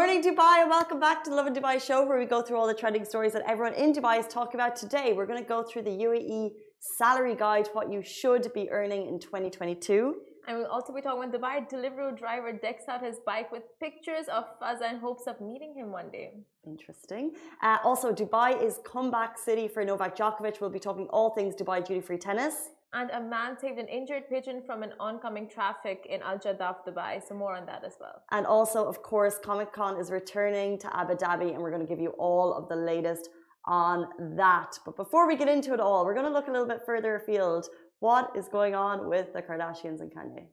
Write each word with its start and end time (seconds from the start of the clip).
morning, 0.00 0.22
Dubai, 0.22 0.60
and 0.62 0.70
welcome 0.70 1.00
back 1.00 1.24
to 1.24 1.30
the 1.30 1.34
Lovin 1.34 1.52
Dubai 1.52 1.76
show, 1.84 2.06
where 2.06 2.20
we 2.20 2.24
go 2.24 2.40
through 2.40 2.56
all 2.56 2.68
the 2.68 2.80
trending 2.82 3.04
stories 3.04 3.32
that 3.32 3.42
everyone 3.52 3.74
in 3.74 3.92
Dubai 3.92 4.20
is 4.20 4.28
talking 4.28 4.54
about 4.60 4.76
today. 4.76 5.12
We're 5.12 5.26
going 5.26 5.42
to 5.42 5.50
go 5.56 5.60
through 5.68 5.82
the 5.90 5.96
UAE 6.06 6.52
salary 6.98 7.34
guide, 7.34 7.66
what 7.72 7.90
you 7.90 8.00
should 8.00 8.44
be 8.54 8.70
earning 8.70 9.08
in 9.08 9.18
2022. 9.18 10.14
And 10.46 10.56
we'll 10.56 10.68
also 10.68 10.94
be 10.94 11.02
talking 11.02 11.18
with 11.24 11.32
Dubai 11.32 11.68
Deliveroo 11.68 12.16
driver 12.16 12.52
decks 12.52 12.84
out 12.88 13.02
his 13.04 13.16
bike 13.26 13.50
with 13.50 13.64
pictures 13.80 14.26
of 14.32 14.44
Fazza 14.60 14.88
in 14.92 15.00
hopes 15.00 15.24
of 15.26 15.40
meeting 15.40 15.74
him 15.74 15.90
one 15.90 16.10
day. 16.10 16.30
Interesting. 16.64 17.32
Uh, 17.60 17.78
also, 17.82 18.12
Dubai 18.12 18.50
is 18.62 18.78
comeback 18.84 19.36
city 19.36 19.66
for 19.66 19.84
Novak 19.84 20.16
Djokovic. 20.16 20.60
We'll 20.60 20.70
be 20.70 20.78
talking 20.78 21.08
all 21.08 21.30
things 21.30 21.56
Dubai 21.56 21.84
duty 21.84 22.02
free 22.02 22.18
tennis. 22.18 22.54
And 22.94 23.10
a 23.10 23.20
man 23.20 23.58
saved 23.60 23.78
an 23.78 23.86
injured 23.86 24.30
pigeon 24.30 24.62
from 24.64 24.82
an 24.82 24.92
oncoming 24.98 25.46
traffic 25.48 26.06
in 26.08 26.22
Al 26.22 26.38
Jaddaf, 26.38 26.76
Dubai. 26.86 27.20
So, 27.26 27.34
more 27.34 27.54
on 27.54 27.66
that 27.66 27.84
as 27.84 27.96
well. 28.00 28.22
And 28.30 28.46
also, 28.46 28.86
of 28.86 29.02
course, 29.02 29.38
Comic 29.44 29.72
Con 29.72 29.98
is 29.98 30.10
returning 30.10 30.78
to 30.78 30.96
Abu 30.96 31.14
Dhabi, 31.14 31.52
and 31.52 31.60
we're 31.62 31.70
going 31.70 31.86
to 31.86 31.92
give 31.92 32.00
you 32.00 32.14
all 32.18 32.54
of 32.54 32.68
the 32.68 32.76
latest 32.76 33.28
on 33.66 34.08
that. 34.36 34.78
But 34.86 34.96
before 34.96 35.28
we 35.28 35.36
get 35.36 35.48
into 35.48 35.74
it 35.74 35.80
all, 35.80 36.06
we're 36.06 36.14
going 36.14 36.26
to 36.26 36.32
look 36.32 36.48
a 36.48 36.50
little 36.50 36.66
bit 36.66 36.80
further 36.86 37.16
afield. 37.16 37.66
What 38.00 38.32
is 38.34 38.48
going 38.48 38.74
on 38.74 39.08
with 39.08 39.34
the 39.34 39.42
Kardashians 39.42 40.00
and 40.00 40.10
Kanye? 40.10 40.46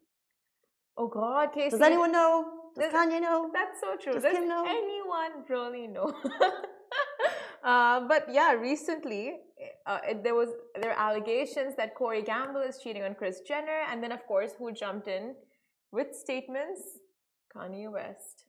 Oh 0.98 1.08
God, 1.08 1.54
Casey. 1.54 1.72
Does 1.72 1.82
anyone 1.82 2.12
know? 2.12 2.46
Does 2.76 2.92
Kanye 2.94 3.22
know? 3.22 3.50
That's 3.54 3.80
so 3.80 3.96
true. 3.96 4.14
Does 4.14 4.24
Does 4.24 4.34
Kim 4.34 4.48
know? 4.50 4.66
anyone 4.68 5.44
really 5.48 5.88
know? 5.88 6.14
uh, 7.66 8.08
but 8.08 8.28
yeah, 8.32 8.52
recently 8.54 9.24
uh, 9.86 10.00
it, 10.10 10.24
there 10.24 10.36
was 10.36 10.50
there 10.80 10.92
were 10.92 11.00
allegations 11.00 11.76
that 11.76 11.96
Corey 11.96 12.22
Gamble 12.22 12.62
is 12.62 12.78
cheating 12.82 13.04
on 13.04 13.16
Kris 13.16 13.42
Jenner, 13.48 13.82
and 13.90 14.02
then 14.04 14.12
of 14.12 14.26
course, 14.26 14.52
who 14.58 14.72
jumped 14.72 15.08
in 15.08 15.36
with 15.92 16.16
statements? 16.16 16.82
Kanye 17.56 17.92
West. 17.92 18.46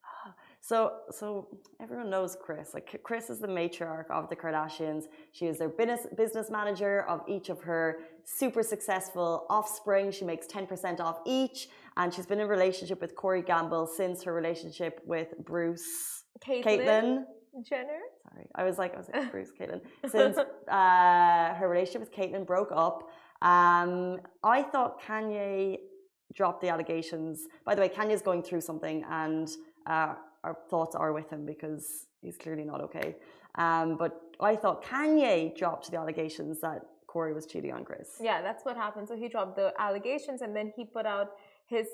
So, 0.61 0.79
so 1.13 1.47
everyone 1.81 2.11
knows 2.11 2.37
Kris. 2.45 2.75
Like 2.75 3.01
Kris 3.05 3.31
is 3.31 3.39
the 3.39 3.47
matriarch 3.47 4.11
of 4.11 4.29
the 4.29 4.35
Kardashians. 4.35 5.05
She 5.33 5.47
is 5.47 5.59
their 5.59 5.69
business 5.69 6.09
business 6.17 6.51
manager 6.51 7.05
of 7.09 7.21
each 7.29 7.49
of 7.49 7.61
her 7.63 8.01
super 8.25 8.65
successful 8.65 9.47
offspring. 9.49 10.11
She 10.11 10.25
makes 10.25 10.49
ten 10.49 10.67
percent 10.67 11.01
off 11.01 11.21
each, 11.25 11.69
and 11.97 12.13
she's 12.13 12.27
been 12.27 12.41
in 12.41 12.47
a 12.47 12.49
relationship 12.49 13.01
with 13.01 13.15
Corey 13.15 13.43
Gamble 13.43 13.87
since 13.87 14.25
her 14.25 14.35
relationship 14.35 15.01
with 15.07 15.29
Bruce 15.45 16.25
Caitlyn. 16.45 17.23
Jenner. 17.63 18.01
Sorry, 18.29 18.47
I 18.55 18.65
was 18.65 18.79
like, 18.79 18.95
I 18.95 18.99
was 18.99 19.09
like 19.13 19.31
Bruce 19.37 19.51
Caitlyn. 19.59 19.81
Since 20.09 20.39
uh, 20.39 21.55
her 21.55 21.69
relationship 21.69 22.01
with 22.01 22.13
Caitlyn 22.13 22.47
broke 22.47 22.73
up, 22.73 23.09
um, 23.43 24.19
I 24.43 24.63
thought 24.63 25.03
Kanye 25.03 25.79
dropped 26.35 26.61
the 26.61 26.69
allegations. 26.69 27.47
By 27.65 27.75
the 27.75 27.83
way, 27.83 27.89
Kanye's 27.89 28.23
going 28.23 28.43
through 28.43 28.63
something, 28.63 29.05
and 29.11 29.49
uh, 29.87 30.15
our 30.45 30.57
thoughts 30.71 30.95
are 30.95 31.13
with 31.13 31.31
him 31.31 31.47
because 31.47 32.07
he's 32.23 32.37
clearly 32.37 32.65
not 32.65 32.81
okay. 32.81 33.17
Um, 33.57 33.97
but 33.97 34.21
I 34.41 34.57
thought 34.57 34.85
Kanye 34.85 35.57
dropped 35.57 35.91
the 35.91 35.99
allegations 35.99 36.61
that 36.61 36.83
Corey 37.07 37.33
was 37.33 37.47
cheating 37.47 37.73
on 37.73 37.85
Kris. 37.85 38.17
Yeah, 38.21 38.43
that's 38.43 38.65
what 38.65 38.77
happened. 38.77 39.09
So 39.09 39.17
he 39.17 39.29
dropped 39.29 39.57
the 39.57 39.73
allegations, 39.79 40.43
and 40.43 40.55
then 40.55 40.73
he 40.77 40.85
put 40.85 41.07
out 41.07 41.31
his 41.67 41.87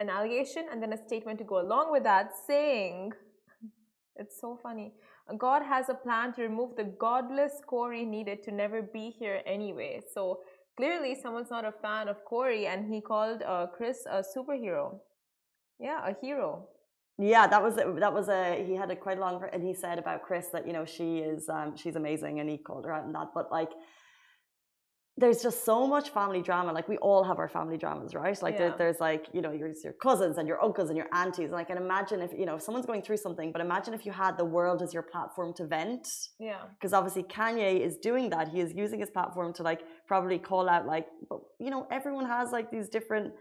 an 0.00 0.08
allegation 0.08 0.64
and 0.72 0.82
then 0.82 0.94
a 0.94 0.96
statement 1.06 1.38
to 1.38 1.44
go 1.44 1.60
along 1.60 1.92
with 1.92 2.04
that, 2.04 2.30
saying, 2.46 3.12
"It's 4.16 4.40
so 4.40 4.58
funny." 4.62 4.94
God 5.38 5.62
has 5.62 5.88
a 5.88 5.94
plan 5.94 6.32
to 6.34 6.42
remove 6.42 6.76
the 6.76 6.84
godless 6.84 7.52
Corey 7.66 8.04
needed 8.04 8.42
to 8.44 8.50
never 8.50 8.82
be 8.82 9.14
here 9.18 9.40
anyway. 9.46 10.00
So 10.12 10.40
clearly, 10.76 11.16
someone's 11.20 11.50
not 11.50 11.64
a 11.64 11.72
fan 11.72 12.08
of 12.08 12.24
Corey, 12.24 12.66
and 12.66 12.92
he 12.92 13.00
called 13.00 13.42
uh, 13.42 13.66
Kris 13.66 14.06
a 14.10 14.22
superhero. 14.22 14.98
Yeah, 15.78 16.06
a 16.06 16.14
hero. 16.20 16.68
Yeah, 17.18 17.46
that 17.46 17.62
was 17.62 17.76
that 17.76 18.12
was 18.12 18.28
a 18.28 18.64
he 18.66 18.74
had 18.74 18.90
a 18.90 18.96
quite 18.96 19.18
a 19.18 19.20
long 19.20 19.42
and 19.52 19.62
he 19.62 19.74
said 19.74 19.98
about 19.98 20.22
Kris 20.22 20.46
that 20.54 20.66
you 20.66 20.72
know 20.72 20.86
she 20.86 21.18
is 21.18 21.48
um, 21.50 21.76
she's 21.76 21.96
amazing 21.96 22.40
and 22.40 22.48
he 22.48 22.56
called 22.56 22.86
her 22.86 22.92
out 22.92 23.04
on 23.04 23.12
that. 23.12 23.28
But 23.34 23.52
like, 23.52 23.70
there's 25.20 25.42
just 25.42 25.64
so 25.64 25.86
much 25.86 26.06
family 26.10 26.42
drama. 26.48 26.72
Like 26.72 26.88
we 26.88 26.96
all 27.08 27.22
have 27.30 27.38
our 27.38 27.48
family 27.48 27.76
dramas, 27.76 28.14
right? 28.14 28.40
Like 28.46 28.56
there, 28.56 28.74
there's 28.76 29.00
like 29.08 29.26
you 29.34 29.42
know 29.44 29.52
your 29.52 29.70
your 29.84 29.92
cousins 30.06 30.38
and 30.38 30.48
your 30.48 30.60
uncles 30.66 30.88
and 30.90 30.96
your 30.96 31.08
aunties. 31.12 31.48
And 31.50 31.56
I 31.56 31.64
can 31.70 31.76
imagine 31.76 32.18
if 32.26 32.32
you 32.40 32.46
know 32.46 32.56
if 32.56 32.62
someone's 32.62 32.86
going 32.86 33.02
through 33.02 33.18
something, 33.26 33.52
but 33.52 33.60
imagine 33.60 33.92
if 33.98 34.04
you 34.06 34.12
had 34.12 34.38
the 34.42 34.44
world 34.56 34.78
as 34.82 34.90
your 34.96 35.02
platform 35.02 35.52
to 35.58 35.66
vent. 35.66 36.06
Yeah. 36.38 36.62
Because 36.74 36.92
obviously 36.98 37.24
Kanye 37.24 37.80
is 37.88 37.94
doing 37.98 38.30
that. 38.30 38.48
He 38.48 38.60
is 38.60 38.72
using 38.84 39.00
his 39.00 39.10
platform 39.10 39.52
to 39.58 39.62
like 39.62 39.80
probably 40.06 40.38
call 40.38 40.68
out 40.68 40.86
like, 40.86 41.06
but 41.28 41.40
you 41.64 41.70
know 41.70 41.86
everyone 41.90 42.26
has 42.26 42.50
like 42.50 42.70
these 42.70 42.88
different 42.88 43.32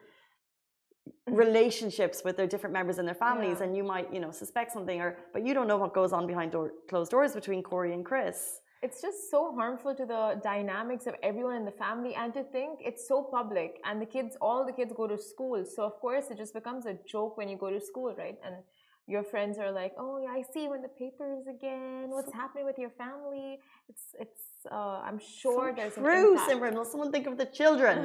relationships 1.27 2.21
with 2.25 2.35
their 2.37 2.47
different 2.47 2.73
members 2.73 2.97
in 2.99 3.05
their 3.05 3.15
families, 3.27 3.57
Yeah. 3.59 3.65
and 3.65 3.77
you 3.77 3.83
might 3.83 4.13
you 4.13 4.19
know 4.19 4.31
suspect 4.31 4.71
something 4.71 4.99
or 4.99 5.17
but 5.33 5.45
you 5.45 5.53
don't 5.53 5.67
know 5.67 5.77
what 5.77 5.93
goes 5.93 6.11
on 6.17 6.27
behind 6.27 6.51
door, 6.51 6.71
closed 6.89 7.11
doors 7.11 7.33
between 7.33 7.61
Corey 7.63 7.93
and 7.93 8.03
Kris. 8.05 8.59
It's 8.81 9.01
just 9.01 9.29
so 9.29 9.53
harmful 9.53 9.93
to 9.93 10.05
the 10.05 10.39
dynamics 10.41 11.05
of 11.05 11.15
everyone 11.21 11.57
in 11.57 11.65
the 11.65 11.77
family, 11.85 12.15
and 12.15 12.33
to 12.33 12.43
think 12.43 12.79
it's 12.79 13.07
so 13.07 13.23
public, 13.23 13.81
and 13.83 14.01
the 14.01 14.05
kids, 14.05 14.37
all 14.39 14.65
the 14.65 14.71
kids 14.71 14.93
go 14.95 15.05
to 15.07 15.17
school. 15.17 15.65
So, 15.65 15.83
of 15.83 15.99
course, 15.99 16.25
it 16.31 16.37
just 16.37 16.53
becomes 16.53 16.85
a 16.85 16.95
joke 17.05 17.37
when 17.37 17.49
you 17.49 17.57
go 17.57 17.69
to 17.69 17.81
school, 17.81 18.15
right? 18.17 18.37
And 18.45 18.55
your 19.05 19.23
friends 19.23 19.57
are 19.57 19.71
like, 19.71 19.93
"Oh, 19.97 20.19
yeah, 20.23 20.31
I 20.39 20.43
see 20.53 20.63
you 20.63 20.73
in 20.75 20.81
the 20.81 20.93
papers 21.03 21.47
again. 21.47 22.09
What's 22.09 22.31
happening 22.31 22.65
with 22.65 22.77
your 22.77 22.91
family?" 22.91 23.59
It's, 23.89 24.15
it's. 24.17 24.41
Uh, 24.71 25.01
I'm 25.07 25.19
sure 25.19 25.69
So 25.69 25.75
there's 25.75 25.95
true. 25.95 26.37
Simran. 26.47 26.73
Will 26.75 26.85
someone 26.85 27.11
think 27.11 27.27
of 27.27 27.37
the 27.37 27.45
children? 27.45 27.97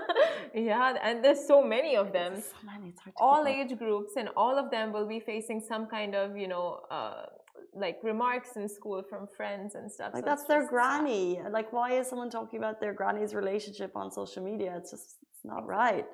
yeah, 0.54 0.96
and 1.02 1.24
there's 1.24 1.46
so 1.46 1.62
many 1.62 1.96
of 1.96 2.12
them. 2.12 2.40
So 2.40 2.66
many. 2.66 2.88
It's 2.90 3.00
hard 3.00 3.14
to 3.16 3.22
all 3.22 3.46
age 3.46 3.78
groups 3.78 4.12
and 4.16 4.28
all 4.36 4.58
of 4.58 4.70
them 4.70 4.92
will 4.92 5.06
be 5.06 5.20
facing 5.20 5.60
some 5.60 5.86
kind 5.86 6.14
of 6.14 6.36
you 6.36 6.48
know 6.48 6.80
uh, 6.90 7.26
like 7.74 7.98
remarks 8.02 8.56
in 8.56 8.68
school 8.68 9.02
from 9.08 9.26
friends 9.26 9.74
and 9.74 9.90
stuff 9.90 10.10
Like 10.12 10.24
So 10.24 10.30
that's 10.30 10.44
their 10.44 10.60
just- 10.60 10.70
granny. 10.70 11.40
Like, 11.50 11.72
why 11.72 11.92
is 11.92 12.06
someone 12.08 12.30
talking 12.30 12.58
about 12.58 12.80
their 12.80 12.92
granny's 12.92 13.34
relationship 13.34 13.92
on 13.96 14.10
social 14.10 14.42
media? 14.44 14.74
It's 14.76 14.90
just 14.90 15.16
it's 15.32 15.44
not 15.44 15.66
right. 15.66 16.06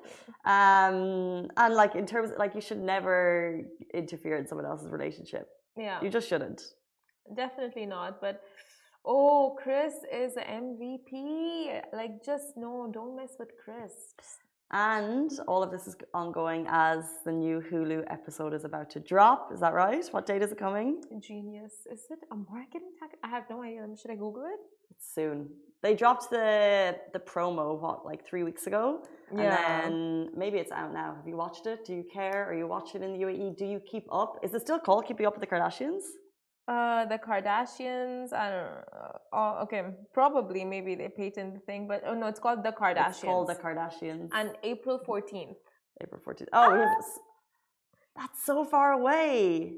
Um, 0.45 1.49
and 1.57 1.75
like 1.75 1.95
in 1.97 2.07
terms, 2.07 2.31
like 2.39 2.55
you 2.55 2.61
should 2.61 2.79
never 2.81 3.61
interfere 3.93 4.37
in 4.37 4.47
someone 4.47 4.67
else's 4.67 4.91
relationship. 4.91 5.49
yeah 5.77 5.99
You 6.03 6.11
just 6.11 6.29
shouldn't. 6.29 6.61
definitely 7.45 7.87
not 7.87 8.21
but 8.25 8.41
oh 9.05 9.55
kris 9.63 9.95
is 10.23 10.33
a 10.45 10.47
mvp 10.65 11.11
like 12.01 12.13
just 12.31 12.49
no 12.57 12.71
don't 12.97 13.15
mess 13.21 13.35
with 13.41 13.51
kris 13.63 13.95
And 14.71 15.31
all 15.49 15.62
of 15.62 15.71
this 15.71 15.87
is 15.87 15.97
ongoing 16.12 16.67
as 16.69 17.05
the 17.25 17.33
new 17.33 17.62
Hulu 17.71 18.05
episode 18.11 18.53
is 18.53 18.65
about 18.65 18.91
to 18.91 19.01
drop. 19.01 19.51
Is 19.53 19.61
that 19.61 19.73
right? 19.73 20.05
What 20.11 20.27
date 20.27 20.43
is 20.43 20.53
it 20.53 20.59
coming? 20.59 21.01
genius 21.21 21.73
is 21.91 22.03
it 22.11 22.19
a 22.31 22.37
marketing 22.37 22.91
tactic 23.01 23.19
i 23.25 23.28
have 23.28 23.45
no 23.51 23.62
idea 23.62 23.83
should 24.01 24.11
i 24.11 24.15
google 24.15 24.45
it 24.45 24.61
It's 24.91 25.09
soon. 25.15 25.49
They 25.81 25.95
dropped 25.95 26.28
the 26.31 26.97
the 27.15 27.21
promo 27.33 27.65
what 27.81 28.05
like 28.11 28.21
three 28.27 28.43
weeks 28.49 28.67
ago, 28.71 28.84
and 29.31 29.39
Yeah. 29.41 29.57
then 29.83 30.31
maybe 30.43 30.57
it's 30.62 30.73
out 30.81 30.93
now. 30.93 31.11
Have 31.19 31.27
you 31.33 31.37
watched 31.45 31.65
it? 31.73 31.78
Do 31.89 31.93
you 31.99 32.05
care? 32.19 32.39
Are 32.49 32.57
you 32.62 32.67
watching 32.77 33.03
it 33.03 33.07
in 33.07 33.12
the 33.17 33.23
UAE? 33.27 33.57
Do 33.62 33.65
you 33.75 33.81
keep 33.93 34.07
up? 34.21 34.31
Is 34.47 34.51
it 34.57 34.62
still 34.67 34.81
called 34.87 35.03
Keeping 35.09 35.27
Up 35.28 35.34
with 35.37 35.43
the 35.45 35.51
Kardashians? 35.55 36.05
Uh 36.75 37.05
the 37.12 37.19
kardashians 37.27 38.33
i 38.33 38.47
don't 38.51 38.73
know 38.95 39.19
oh 39.33 39.53
okay 39.62 39.83
probably 40.12 40.65
maybe 40.75 40.95
they 41.01 41.09
patent 41.09 41.55
the 41.55 41.61
thing 41.69 41.89
but 41.89 42.03
oh 42.06 42.15
no 42.15 42.27
it's 42.33 42.41
called 42.47 42.62
the 42.62 42.73
kardashians 42.81 43.09
It's 43.09 43.21
called 43.31 43.49
the 43.49 43.55
Kardashians. 43.65 44.29
and 44.33 44.49
april 44.62 44.99
14th 45.09 45.57
April 46.01 46.21
14th. 46.25 46.47
Oh, 46.53 46.67
we 46.75 46.78
have. 46.78 46.95
s- 46.99 47.19
That's 48.19 48.41
so 48.51 48.57
far 48.65 48.93
away. 49.01 49.73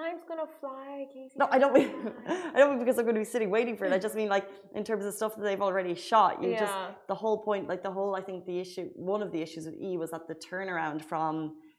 time's 0.00 0.22
gonna 0.28 0.46
fly 0.60 1.06
casey 1.12 1.34
No, 1.40 1.48
I 1.50 1.58
don't 1.62 1.74
mean. 1.78 1.90
I 2.54 2.56
don't 2.58 2.70
mean 2.70 2.78
because 2.82 2.98
I'm 2.98 3.04
going 3.08 3.16
to 3.20 3.24
be 3.26 3.30
sitting 3.36 3.50
waiting 3.58 3.76
for 3.76 3.84
it. 3.86 3.92
I 3.92 3.98
just 4.06 4.14
mean 4.20 4.28
like 4.36 4.46
in 4.78 4.84
terms 4.84 5.04
of 5.08 5.12
stuff 5.20 5.32
that 5.36 5.42
they've 5.48 5.60
already 5.68 5.94
shot. 6.10 6.32
You 6.42 6.50
just 6.52 6.72
Yeah. 6.72 6.92
the 7.12 7.18
whole 7.22 7.38
point, 7.48 7.64
like 7.72 7.82
the 7.88 7.90
whole. 7.96 8.12
I 8.20 8.22
think 8.28 8.38
the 8.52 8.58
issue, 8.64 8.84
one 9.12 9.22
of 9.26 9.30
the 9.34 9.40
issues 9.46 9.64
with 9.68 9.76
E 9.88 9.90
was 10.02 10.10
that 10.14 10.24
the 10.32 10.36
turnaround 10.48 10.98
from 11.10 11.32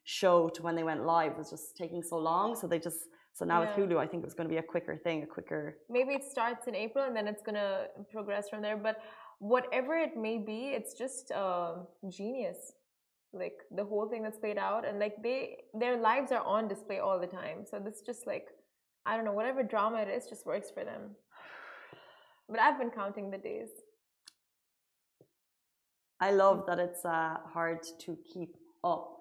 show 0.03 0.38
to 0.56 0.59
when 0.66 0.75
they 0.78 0.85
went 0.91 1.01
live 1.16 1.34
was 1.41 1.50
just 1.56 1.66
taking 1.81 2.01
so 2.12 2.18
long. 2.31 2.47
So 2.59 2.63
they 2.68 2.80
just. 2.90 3.01
So 3.33 3.45
now 3.45 3.62
with 3.62 3.69
Hulu, 3.69 3.98
I 3.98 4.07
think 4.07 4.24
it 4.24 4.25
was 4.25 4.33
going 4.33 4.48
to 4.48 4.54
be 4.54 4.57
a 4.57 4.63
quicker 4.63 4.98
thing, 4.98 5.24
a 5.24 5.25
quicker. 5.25 5.78
maybe 5.89 6.13
it 6.13 6.24
starts 6.24 6.68
in 6.68 6.75
April 6.75 7.06
and 7.06 7.16
then 7.16 7.28
it's 7.28 7.42
gonna 7.42 7.86
progress 8.12 8.50
from 8.50 8.62
there. 8.62 8.78
But 8.78 8.98
whatever 9.39 9.95
it 9.95 10.16
may 10.18 10.38
be, 10.38 10.69
it's 10.78 10.94
just 10.94 11.31
uh, 11.31 11.75
genius. 12.10 12.74
Like 13.33 13.54
the 13.75 13.86
whole 13.86 14.10
thing 14.10 14.24
that's 14.24 14.38
played 14.38 14.57
out, 14.57 14.86
and 14.86 15.00
like 15.00 15.16
they, 15.24 15.57
their 15.74 15.98
lives 15.98 16.33
are 16.33 16.44
on 16.44 16.68
display 16.68 17.00
all 17.00 17.18
the 17.19 17.28
time. 17.28 17.66
So 17.69 17.80
this 17.80 18.01
just 18.06 18.28
like, 18.28 18.48
I 19.06 19.16
don't 19.16 19.24
know, 19.24 19.31
whatever 19.31 19.63
drama 19.63 20.00
it 20.01 20.10
is, 20.10 20.27
just 20.27 20.45
works 20.45 20.69
for 20.69 20.84
them. 20.84 21.16
But 22.50 22.60
I've 22.60 22.77
been 22.77 22.89
counting 22.92 23.31
the 23.31 23.38
days. 23.38 23.69
I 26.19 26.31
love 26.31 26.66
that 26.68 26.77
it's 26.77 27.04
uh, 27.06 27.38
hard 27.51 27.80
to 28.01 28.18
keep 28.31 28.57
up 28.84 29.18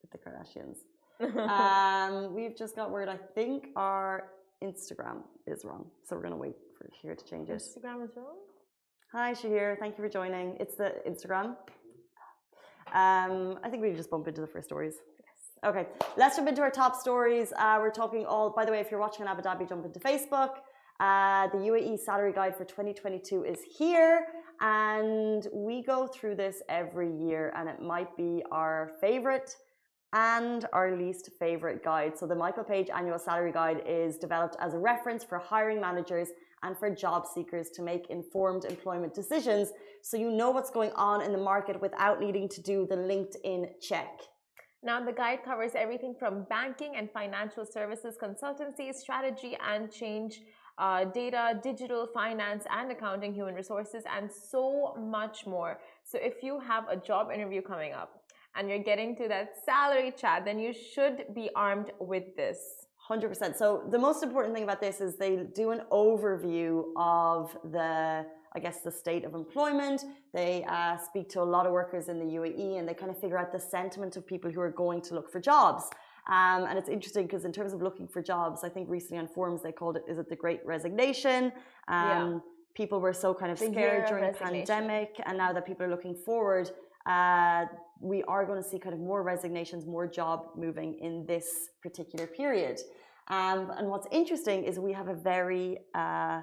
with 0.00 0.12
the 0.12 0.18
Kardashians. 0.18 0.78
Um, 1.20 2.34
we've 2.34 2.56
just 2.56 2.76
got 2.76 2.90
word. 2.90 3.08
I 3.08 3.18
think 3.34 3.68
our 3.76 4.30
Instagram 4.62 5.22
is 5.46 5.64
wrong, 5.64 5.86
so 6.04 6.16
we're 6.16 6.22
gonna 6.22 6.36
wait 6.36 6.56
for 6.76 6.88
here 7.02 7.14
to 7.14 7.24
change 7.24 7.48
it. 7.48 7.56
Instagram 7.56 8.04
is 8.04 8.10
wrong. 8.16 8.36
Hi, 9.12 9.32
Shahir. 9.32 9.78
Thank 9.78 9.96
you 9.96 10.04
for 10.04 10.08
joining. 10.08 10.56
It's 10.60 10.76
the 10.76 10.94
Instagram. 11.08 11.56
Um, 12.94 13.58
I 13.62 13.68
think 13.70 13.82
we 13.82 13.92
just 13.92 14.10
bump 14.10 14.28
into 14.28 14.40
the 14.40 14.46
first 14.46 14.68
stories. 14.68 14.94
Okay, 15.64 15.86
let's 16.16 16.36
jump 16.36 16.48
into 16.48 16.62
our 16.62 16.70
top 16.70 16.94
stories. 16.94 17.52
Uh, 17.58 17.78
we're 17.80 17.90
talking 17.90 18.24
all, 18.24 18.50
by 18.50 18.64
the 18.64 18.70
way, 18.70 18.78
if 18.78 18.90
you're 18.90 19.00
watching 19.00 19.22
in 19.22 19.28
Abu 19.28 19.42
Dhabi, 19.42 19.68
jump 19.68 19.84
into 19.84 19.98
Facebook. 19.98 20.50
Uh, 21.00 21.48
the 21.48 21.58
UAE 21.58 21.98
salary 21.98 22.32
guide 22.32 22.56
for 22.56 22.64
2022 22.64 23.44
is 23.44 23.60
here, 23.76 24.26
and 24.60 25.46
we 25.52 25.82
go 25.82 26.06
through 26.06 26.36
this 26.36 26.62
every 26.68 27.10
year, 27.12 27.52
and 27.56 27.68
it 27.68 27.80
might 27.80 28.16
be 28.16 28.42
our 28.52 28.92
favorite 29.00 29.56
and 30.12 30.66
our 30.72 30.96
least 30.96 31.30
favorite 31.38 31.84
guide. 31.84 32.18
So, 32.18 32.26
the 32.26 32.34
Michael 32.34 32.64
Page 32.64 32.88
annual 32.94 33.18
salary 33.18 33.52
guide 33.52 33.82
is 33.86 34.16
developed 34.16 34.56
as 34.60 34.74
a 34.74 34.78
reference 34.78 35.24
for 35.24 35.38
hiring 35.38 35.80
managers 35.80 36.28
and 36.62 36.76
for 36.78 36.90
job 36.90 37.26
seekers 37.26 37.70
to 37.70 37.82
make 37.82 38.10
informed 38.10 38.64
employment 38.64 39.14
decisions 39.14 39.72
so 40.02 40.16
you 40.16 40.30
know 40.30 40.50
what's 40.50 40.70
going 40.70 40.90
on 40.92 41.22
in 41.22 41.32
the 41.32 41.38
market 41.38 41.80
without 41.80 42.20
needing 42.20 42.48
to 42.48 42.62
do 42.62 42.86
the 42.88 42.96
LinkedIn 42.96 43.68
check. 43.80 44.20
Now, 44.82 45.04
the 45.04 45.12
guide 45.12 45.40
covers 45.44 45.72
everything 45.74 46.14
from 46.18 46.46
banking 46.48 46.94
and 46.96 47.10
financial 47.10 47.66
services, 47.66 48.16
consultancy, 48.22 48.94
strategy 48.94 49.56
and 49.66 49.92
change, 49.92 50.40
uh, 50.78 51.04
data, 51.04 51.58
digital 51.62 52.08
finance 52.14 52.64
and 52.70 52.90
accounting, 52.92 53.34
human 53.34 53.54
resources, 53.54 54.04
and 54.16 54.30
so 54.30 54.94
much 54.96 55.46
more. 55.46 55.80
So, 56.04 56.18
if 56.22 56.42
you 56.42 56.60
have 56.60 56.84
a 56.88 56.96
job 56.96 57.30
interview 57.34 57.60
coming 57.60 57.92
up 57.92 58.22
and 58.58 58.68
you're 58.68 58.78
getting 58.78 59.16
to 59.16 59.28
that 59.28 59.54
salary 59.64 60.12
chat, 60.14 60.44
then 60.44 60.58
you 60.58 60.74
should 60.74 61.26
be 61.34 61.48
armed 61.54 61.92
with 61.98 62.36
this. 62.36 62.58
100%. 63.08 63.56
So, 63.56 63.84
the 63.90 63.98
most 63.98 64.22
important 64.22 64.54
thing 64.54 64.64
about 64.64 64.82
this 64.82 65.00
is 65.00 65.16
they 65.16 65.46
do 65.54 65.70
an 65.70 65.82
overview 65.90 66.92
of 66.96 67.56
the 67.72 68.26
I 68.54 68.60
guess, 68.60 68.80
the 68.80 68.90
state 68.90 69.24
of 69.24 69.34
employment. 69.34 70.04
They 70.32 70.64
uh, 70.68 70.96
speak 70.96 71.28
to 71.30 71.40
a 71.40 71.44
lot 71.44 71.66
of 71.66 71.72
workers 71.72 72.08
in 72.08 72.18
the 72.18 72.24
UAE 72.24 72.78
and 72.78 72.88
they 72.88 72.94
kind 72.94 73.10
of 73.10 73.18
figure 73.18 73.38
out 73.38 73.52
the 73.52 73.60
sentiment 73.60 74.16
of 74.16 74.26
people 74.26 74.50
who 74.50 74.60
are 74.60 74.70
going 74.70 75.02
to 75.02 75.14
look 75.14 75.30
for 75.30 75.40
jobs. 75.40 75.84
Um, 76.28 76.64
and 76.64 76.78
it's 76.78 76.88
interesting 76.88 77.26
because 77.26 77.44
in 77.44 77.52
terms 77.52 77.72
of 77.72 77.82
looking 77.82 78.08
for 78.08 78.22
jobs, 78.22 78.64
I 78.64 78.68
think 78.68 78.88
recently 78.88 79.18
on 79.18 79.28
forums 79.28 79.62
they 79.62 79.72
called 79.72 79.96
it, 79.96 80.04
is 80.08 80.18
it 80.18 80.28
the 80.28 80.36
Great 80.36 80.60
Resignation? 80.64 81.52
Um, 81.88 82.32
yeah. 82.32 82.38
People 82.74 83.00
were 83.00 83.12
so 83.12 83.34
kind 83.34 83.50
of 83.50 83.58
the 83.58 83.66
scared 83.66 84.06
during 84.08 84.32
the 84.32 84.38
pandemic, 84.38 85.20
and 85.24 85.36
now 85.36 85.52
that 85.52 85.66
people 85.66 85.84
are 85.84 85.90
looking 85.90 86.14
forward, 86.14 86.70
we 88.00 88.22
are 88.24 88.44
going 88.44 88.62
to 88.62 88.68
see 88.68 88.78
kind 88.78 88.94
of 88.94 89.00
more 89.00 89.22
resignations, 89.22 89.86
more 89.86 90.06
job 90.06 90.50
moving 90.56 90.94
in 91.00 91.26
this 91.26 91.70
particular 91.82 92.26
period. 92.26 92.78
Um, 93.28 93.70
and 93.76 93.88
what's 93.88 94.06
interesting 94.10 94.64
is 94.64 94.78
we 94.78 94.92
have 94.92 95.08
a 95.08 95.14
very, 95.14 95.78
uh, 95.94 96.40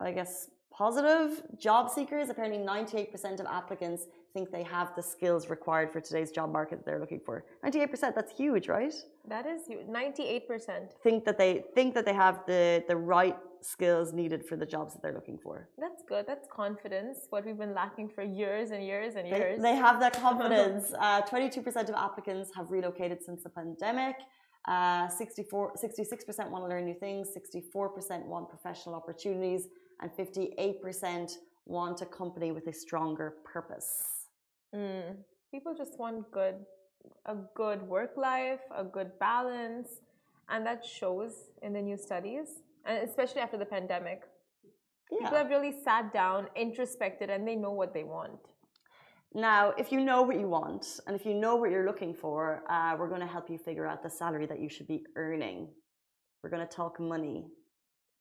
I 0.00 0.12
guess, 0.14 0.48
positive 0.72 1.42
job 1.58 1.90
seekers. 1.90 2.30
Apparently, 2.30 2.58
98% 2.58 3.40
of 3.40 3.46
applicants 3.46 4.06
think 4.32 4.50
they 4.50 4.62
have 4.62 4.94
the 4.96 5.02
skills 5.02 5.50
required 5.50 5.92
for 5.92 6.00
today's 6.00 6.30
job 6.30 6.50
market 6.50 6.78
that 6.78 6.86
they're 6.86 7.00
looking 7.00 7.20
for. 7.24 7.44
98%, 7.64 8.14
that's 8.14 8.32
huge, 8.32 8.68
right? 8.68 8.94
That 9.28 9.46
is 9.46 9.66
huge. 9.66 9.86
98%. 9.86 10.90
Think 11.02 11.24
that 11.26 11.36
they 11.36 11.64
think 11.74 11.94
that 11.94 12.06
they 12.06 12.14
have 12.14 12.40
the, 12.46 12.82
the 12.88 12.96
right 12.96 13.36
skills 13.64 14.12
needed 14.12 14.44
for 14.44 14.56
the 14.56 14.66
jobs 14.66 14.92
that 14.92 15.02
they're 15.02 15.14
looking 15.14 15.38
for. 15.38 15.68
That's 15.78 16.02
good. 16.08 16.26
That's 16.26 16.46
confidence. 16.52 17.26
What 17.30 17.44
we've 17.46 17.58
been 17.58 17.74
lacking 17.74 18.08
for 18.10 18.22
years 18.22 18.70
and 18.70 18.84
years 18.84 19.14
and 19.16 19.26
years. 19.28 19.60
They, 19.60 19.70
they 19.70 19.76
have 19.76 20.00
that 20.00 20.12
confidence. 20.20 20.92
uh, 20.98 21.22
22% 21.22 21.66
of 21.88 21.94
applicants 21.94 22.50
have 22.56 22.70
relocated 22.70 23.22
since 23.24 23.42
the 23.42 23.50
pandemic. 23.50 24.16
Uh, 24.68 25.08
64, 25.08 25.74
66% 25.74 26.50
want 26.50 26.64
to 26.64 26.68
learn 26.68 26.84
new 26.84 26.94
things. 26.94 27.28
64% 27.36 28.26
want 28.26 28.48
professional 28.48 28.94
opportunities 28.94 29.68
and 30.00 30.10
58% 30.12 31.32
want 31.66 32.02
a 32.02 32.06
company 32.06 32.52
with 32.52 32.66
a 32.66 32.72
stronger 32.72 33.34
purpose. 33.44 34.28
Mm. 34.74 35.16
People 35.50 35.74
just 35.74 35.98
want 35.98 36.30
good, 36.30 36.56
a 37.26 37.36
good 37.54 37.82
work 37.82 38.16
life, 38.16 38.60
a 38.76 38.84
good 38.84 39.18
balance, 39.18 40.00
and 40.48 40.66
that 40.66 40.84
shows 40.84 41.50
in 41.62 41.72
the 41.72 41.80
new 41.80 41.96
studies, 41.96 42.62
and 42.86 43.08
especially 43.08 43.40
after 43.40 43.56
the 43.56 43.64
pandemic. 43.64 44.22
Yeah. 45.10 45.18
People 45.18 45.36
have 45.36 45.50
really 45.50 45.74
sat 45.84 46.12
down, 46.12 46.46
introspected, 46.56 47.28
and 47.30 47.46
they 47.46 47.54
know 47.54 47.72
what 47.72 47.92
they 47.92 48.04
want. 48.04 48.40
Now, 49.34 49.72
if 49.78 49.90
you 49.90 50.00
know 50.00 50.22
what 50.22 50.38
you 50.38 50.48
want 50.48 51.00
and 51.06 51.16
if 51.16 51.24
you 51.24 51.34
know 51.34 51.56
what 51.56 51.70
you're 51.70 51.86
looking 51.86 52.12
for, 52.14 52.62
uh, 52.68 52.94
we're 52.98 53.08
going 53.08 53.20
to 53.20 53.26
help 53.26 53.48
you 53.48 53.58
figure 53.58 53.86
out 53.86 54.02
the 54.02 54.10
salary 54.10 54.46
that 54.46 54.60
you 54.60 54.68
should 54.68 54.86
be 54.86 55.04
earning. 55.16 55.68
We're 56.42 56.50
going 56.50 56.66
to 56.66 56.74
talk 56.74 57.00
money. 57.00 57.46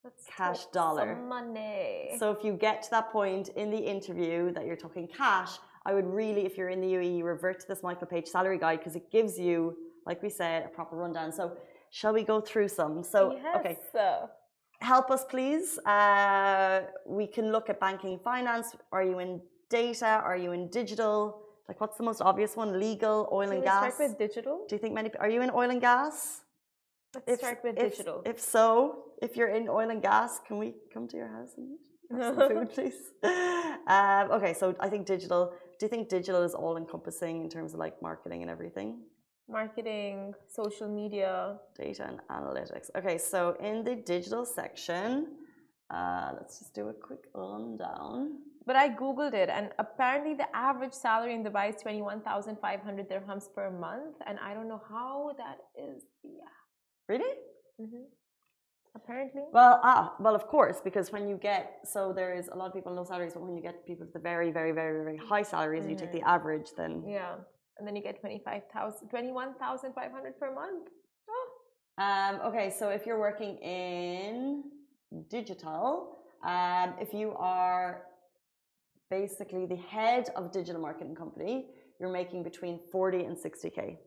Let's 0.04 0.26
cash 0.36 0.66
dollar. 0.74 1.16
money. 1.16 2.16
So 2.18 2.32
if 2.32 2.44
you 2.44 2.54
get 2.54 2.82
to 2.84 2.92
that 2.92 3.12
point 3.12 3.50
in 3.50 3.70
the 3.70 3.78
interview 3.78 4.52
that 4.54 4.66
you're 4.66 4.78
talking 4.78 5.08
cash, 5.08 5.52
I 5.86 5.94
would 5.94 6.06
really, 6.06 6.46
if 6.46 6.58
you're 6.58 6.70
in 6.70 6.82
the 6.82 6.88
UAE, 6.88 7.24
revert 7.24 7.60
to 7.62 7.68
this 7.68 7.84
Michael 7.84 8.08
Page 8.08 8.28
salary 8.28 8.58
guide 8.58 8.80
because 8.80 8.96
it 8.96 9.12
gives 9.12 9.38
you, 9.38 9.76
like 10.06 10.24
we 10.24 10.30
said, 10.30 10.66
a 10.66 10.70
proper 10.70 10.96
rundown. 10.96 11.32
So 11.32 11.58
shall 11.92 12.14
we 12.14 12.24
go 12.24 12.40
through 12.40 12.70
some? 12.70 13.04
So 13.04 13.34
yes. 13.34 13.58
okay. 13.60 13.78
So. 13.92 14.30
Help 14.82 15.12
us, 15.12 15.24
please. 15.24 15.78
Uh, 15.80 16.82
we 17.06 17.28
can 17.28 17.52
look 17.52 17.70
at 17.70 17.80
banking, 17.80 18.20
finance. 18.20 18.76
Are 18.92 19.04
you 19.04 19.20
in 19.20 19.40
data? 19.70 20.22
Are 20.26 20.36
you 20.36 20.52
in 20.54 20.70
digital? 20.70 21.44
Like, 21.68 21.80
what's 21.80 21.98
the 21.98 22.04
most 22.04 22.22
obvious 22.22 22.56
one? 22.56 22.80
Legal, 22.80 23.30
oil 23.32 23.48
Can 23.48 23.58
and 23.58 23.64
gas. 23.64 23.94
Start 23.94 24.10
with 24.10 24.18
digital. 24.18 24.66
Do 24.68 24.76
you 24.76 24.80
think 24.80 24.96
many? 24.96 25.12
Are 25.20 25.30
you 25.30 25.42
in 25.44 25.52
oil 25.52 25.70
and 25.70 25.80
gas? 25.80 26.42
Let's 27.14 27.32
if, 27.32 27.40
start 27.40 27.60
with 27.64 27.78
if, 27.78 27.92
digital. 27.92 28.24
If 28.26 28.42
so, 28.42 29.04
if 29.22 29.38
you're 29.38 29.50
in 29.50 29.70
oil 29.70 29.90
and 29.92 30.02
gas, 30.02 30.40
can 30.48 30.58
we 30.58 30.74
come 30.92 31.08
to 31.10 31.18
your 31.18 31.28
house 31.28 31.52
and 31.58 31.78
have 32.12 32.36
some 32.36 32.50
food, 32.50 32.70
please? 32.76 33.00
Um, 33.88 34.32
okay, 34.32 34.54
so 34.54 34.76
I 34.80 34.90
think 34.90 35.06
digital. 35.06 35.54
Do 35.78 35.86
you 35.86 35.90
think 35.90 36.10
digital 36.10 36.42
is 36.42 36.56
all 36.56 36.76
encompassing 36.78 37.42
in 37.44 37.50
terms 37.50 37.74
of 37.74 37.80
like 37.80 38.02
marketing 38.02 38.42
and 38.42 38.50
everything? 38.50 39.02
Marketing, 39.50 40.34
social 40.48 40.88
media, 40.88 41.58
data 41.78 42.08
and 42.08 42.20
analytics. 42.30 42.90
Okay, 42.98 43.18
so 43.18 43.58
in 43.60 43.84
the 43.84 43.96
digital 43.96 44.46
section, 44.46 45.28
uh, 45.94 46.32
let's 46.38 46.60
just 46.60 46.74
do 46.74 46.88
a 46.88 46.94
quick 46.94 47.26
rundown. 47.34 48.38
But 48.66 48.76
I 48.76 48.90
googled 48.90 49.34
it, 49.34 49.50
and 49.50 49.72
apparently 49.80 50.36
the 50.36 50.48
average 50.56 50.94
salary 50.94 51.34
in 51.34 51.44
Dubai 51.44 51.74
is 51.74 51.82
twenty 51.82 52.02
one 52.02 52.22
thousand 52.22 52.58
five 52.62 52.82
hundred 52.82 53.10
dirhams 53.10 53.46
per 53.54 53.70
month, 53.72 54.16
and 54.28 54.40
I 54.40 54.54
don't 54.54 54.70
know 54.70 54.82
how 54.90 55.32
that 55.38 55.58
is. 55.76 56.04
Yeah. 56.24 56.56
Really? 57.10 57.34
Mm-hmm. 57.82 58.04
Apparently. 58.96 59.42
Well, 59.52 59.80
ah, 59.84 60.16
well, 60.20 60.36
of 60.36 60.48
course, 60.48 60.80
because 60.84 61.12
when 61.12 61.28
you 61.28 61.38
get 61.38 61.80
so 61.84 62.14
there 62.14 62.34
is 62.34 62.50
a 62.50 62.56
lot 62.56 62.68
of 62.68 62.74
people 62.74 62.94
low 62.94 63.04
salaries, 63.04 63.34
but 63.34 63.42
when 63.42 63.56
you 63.56 63.62
get 63.62 63.86
people 63.86 64.06
with 64.06 64.14
the 64.14 64.20
very, 64.20 64.52
very, 64.52 64.72
very, 64.72 65.04
very 65.04 65.18
high 65.18 65.44
salaries, 65.44 65.84
mm-hmm. 65.84 65.92
you 65.92 65.96
take 65.98 66.12
the 66.12 66.20
mm-hmm. 66.20 66.36
average, 66.36 66.70
then 66.78 67.04
yeah, 67.08 67.36
and 67.82 67.88
then 67.88 67.96
you 67.96 68.04
get 68.04 68.20
25,000, 68.20 69.08
21,500 69.10 70.40
per 70.40 70.54
month. 70.54 70.90
Oh. 71.28 72.04
Um, 72.04 72.40
okay, 72.46 72.70
so 72.70 72.90
if 72.90 73.08
you're 73.08 73.20
working 73.20 73.58
in 73.58 74.64
digital, 75.32 76.20
um, 76.46 76.94
if 77.00 77.12
you 77.12 77.34
are 77.38 78.04
basically 79.10 79.66
the 79.66 79.78
head 79.78 80.30
of 80.36 80.46
a 80.46 80.50
digital 80.50 80.80
marketing 80.80 81.16
company, 81.16 81.70
you're 82.00 82.12
making 82.12 82.44
between 82.44 82.80
40 82.92 83.24
and 83.24 83.36
60k. 83.36 83.98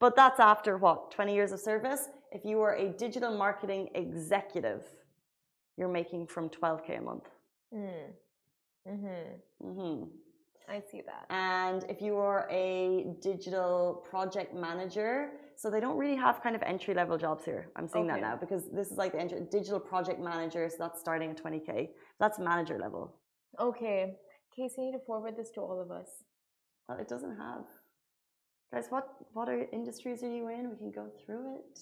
But 0.00 0.16
that's 0.16 0.40
after 0.40 0.76
what, 0.78 1.12
20 1.12 1.32
years 1.32 1.52
of 1.52 1.60
service? 1.60 2.08
If 2.32 2.44
you 2.44 2.60
are 2.60 2.74
a 2.74 2.88
digital 2.88 3.38
marketing 3.38 3.90
executive, 3.94 4.82
you're 5.76 5.86
making 5.86 6.26
from 6.26 6.48
12K 6.48 6.98
a 6.98 7.02
month. 7.02 7.28
Mm. 7.72 7.92
Mm-hmm. 8.88 9.68
Mm-hmm. 9.68 10.04
I 10.68 10.80
see 10.90 11.02
that. 11.06 11.26
And 11.30 11.84
if 11.88 12.00
you 12.00 12.16
are 12.16 12.48
a 12.50 13.14
digital 13.20 14.04
project 14.08 14.54
manager, 14.54 15.30
so 15.56 15.70
they 15.70 15.80
don't 15.80 15.96
really 15.96 16.16
have 16.16 16.42
kind 16.42 16.56
of 16.56 16.62
entry 16.62 16.94
level 16.94 17.18
jobs 17.18 17.44
here. 17.44 17.70
I'm 17.76 17.86
seeing 17.86 18.10
okay. 18.10 18.20
that 18.20 18.26
now 18.26 18.36
because 18.36 18.64
this 18.72 18.90
is 18.90 18.96
like 18.96 19.12
the 19.12 19.20
entry, 19.20 19.40
digital 19.50 19.80
project 19.80 20.20
manager, 20.20 20.68
so 20.68 20.76
that's 20.78 21.00
starting 21.00 21.30
at 21.30 21.42
20K. 21.42 21.88
That's 22.18 22.38
manager 22.38 22.78
level. 22.78 23.14
Okay. 23.60 24.16
Casey, 24.56 24.82
you 24.82 24.86
need 24.86 24.92
to 24.92 25.04
forward 25.06 25.34
this 25.36 25.50
to 25.54 25.60
all 25.60 25.80
of 25.80 25.90
us. 25.90 26.08
Well, 26.88 26.98
it 26.98 27.08
doesn't 27.08 27.36
have. 27.36 27.64
Guys, 28.72 28.86
what 28.90 29.08
what 29.32 29.48
are 29.48 29.66
industries 29.72 30.22
are 30.22 30.34
you 30.34 30.48
in? 30.48 30.70
We 30.70 30.76
can 30.76 30.90
go 30.90 31.10
through 31.24 31.56
it. 31.56 31.78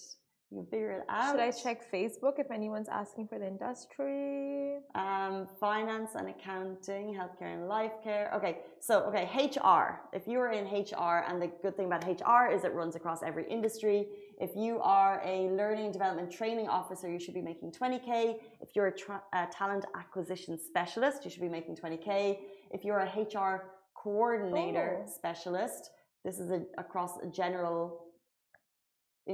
You 0.51 0.57
can 0.57 0.65
figure 0.65 0.91
it 0.91 1.05
out. 1.07 1.31
Should 1.31 1.39
I 1.39 1.51
check 1.51 1.89
Facebook 1.89 2.37
if 2.37 2.51
anyone's 2.51 2.89
asking 2.89 3.29
for 3.29 3.39
the 3.39 3.47
industry? 3.47 4.79
Um, 4.95 5.47
finance 5.61 6.11
and 6.15 6.27
accounting, 6.27 7.15
healthcare 7.15 7.53
and 7.53 7.69
life 7.69 7.93
care. 8.03 8.29
Okay, 8.35 8.57
so 8.81 8.99
okay, 9.03 9.29
HR. 9.33 10.01
If 10.11 10.27
you 10.27 10.39
are 10.39 10.51
in 10.51 10.65
HR, 10.65 11.23
and 11.29 11.41
the 11.41 11.49
good 11.61 11.77
thing 11.77 11.85
about 11.85 12.03
HR 12.03 12.51
is 12.51 12.65
it 12.65 12.73
runs 12.73 12.97
across 12.97 13.23
every 13.23 13.49
industry. 13.49 14.07
If 14.41 14.51
you 14.53 14.81
are 14.81 15.21
a 15.23 15.49
learning 15.51 15.93
development 15.93 16.29
training 16.29 16.67
officer, 16.67 17.09
you 17.09 17.19
should 17.19 17.33
be 17.33 17.41
making 17.41 17.71
20k. 17.71 18.35
If 18.59 18.75
you're 18.75 18.87
a, 18.87 19.37
a 19.37 19.47
talent 19.53 19.85
acquisition 19.95 20.59
specialist, 20.59 21.23
you 21.23 21.31
should 21.31 21.41
be 21.41 21.49
making 21.49 21.77
20k. 21.77 22.39
If 22.71 22.83
you're 22.83 22.99
a 22.99 23.21
HR 23.21 23.71
coordinator 23.95 24.99
oh. 25.01 25.09
specialist, 25.09 25.91
this 26.25 26.39
is 26.39 26.51
a, 26.51 26.63
across 26.77 27.13
general 27.33 28.10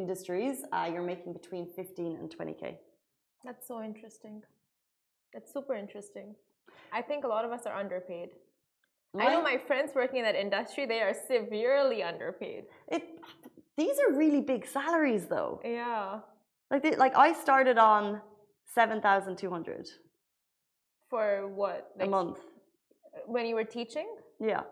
industries. 0.02 0.58
Uh, 0.72 0.90
you're 0.92 1.10
making 1.14 1.34
between 1.34 1.66
15 1.76 2.16
and 2.20 2.28
20k. 2.36 2.64
That's 3.44 3.68
so 3.68 3.82
interesting. 3.82 4.42
That's 5.34 5.52
super 5.52 5.76
interesting. 5.76 6.36
I 6.94 7.02
think 7.02 7.24
a 7.24 7.28
lot 7.36 7.44
of 7.46 7.52
us 7.52 7.64
are 7.66 7.76
underpaid. 7.76 8.30
I 9.20 9.30
know 9.34 9.42
my 9.42 9.58
friends 9.70 9.92
working 9.96 10.20
in 10.20 10.26
that 10.30 10.36
industry; 10.36 10.86
they 10.86 11.02
are 11.08 11.16
severely 11.34 12.00
underpaid. 12.04 12.66
It 12.96 13.04
these 13.82 13.98
are 14.04 14.12
really 14.24 14.42
big 14.42 14.66
salaries, 14.78 15.26
though. 15.28 15.60
Yeah. 15.64 16.20
Like, 16.70 16.84
they, 16.84 16.96
like 17.06 17.16
I 17.16 17.34
started 17.34 17.78
on 17.78 18.22
seven 18.76 19.02
thousand 19.02 19.38
two 19.38 19.50
hundred 19.50 19.86
For 21.10 21.48
what? 21.62 21.92
a 22.00 22.06
month. 22.06 22.40
When 23.26 23.46
you 23.50 23.56
were 23.56 23.70
teaching? 23.80 24.08
Yeah, 24.40 24.64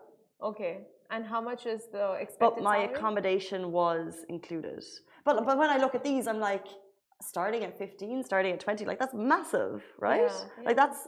Okay. 0.42 0.74
And 1.10 1.24
how 1.24 1.40
much 1.40 1.66
is 1.66 1.82
the 1.92 2.06
expected? 2.12 2.40
but 2.40 2.62
my 2.62 2.78
salary? 2.78 2.94
accommodation 2.94 3.60
was 3.72 4.24
included. 4.28 4.84
But 5.26 5.44
but 5.48 5.58
when 5.58 5.70
I 5.76 5.78
look 5.84 5.94
at 5.94 6.04
these, 6.10 6.24
I'm 6.30 6.40
like, 6.50 6.66
starting 7.34 7.62
at 7.68 7.72
fifteen, 7.84 8.16
starting 8.30 8.52
at 8.56 8.60
twenty, 8.66 8.84
like 8.90 9.00
that's 9.02 9.16
massive, 9.32 9.82
right? 10.08 10.30
Yeah, 10.30 10.64
Like 10.68 10.76
that's 10.82 11.00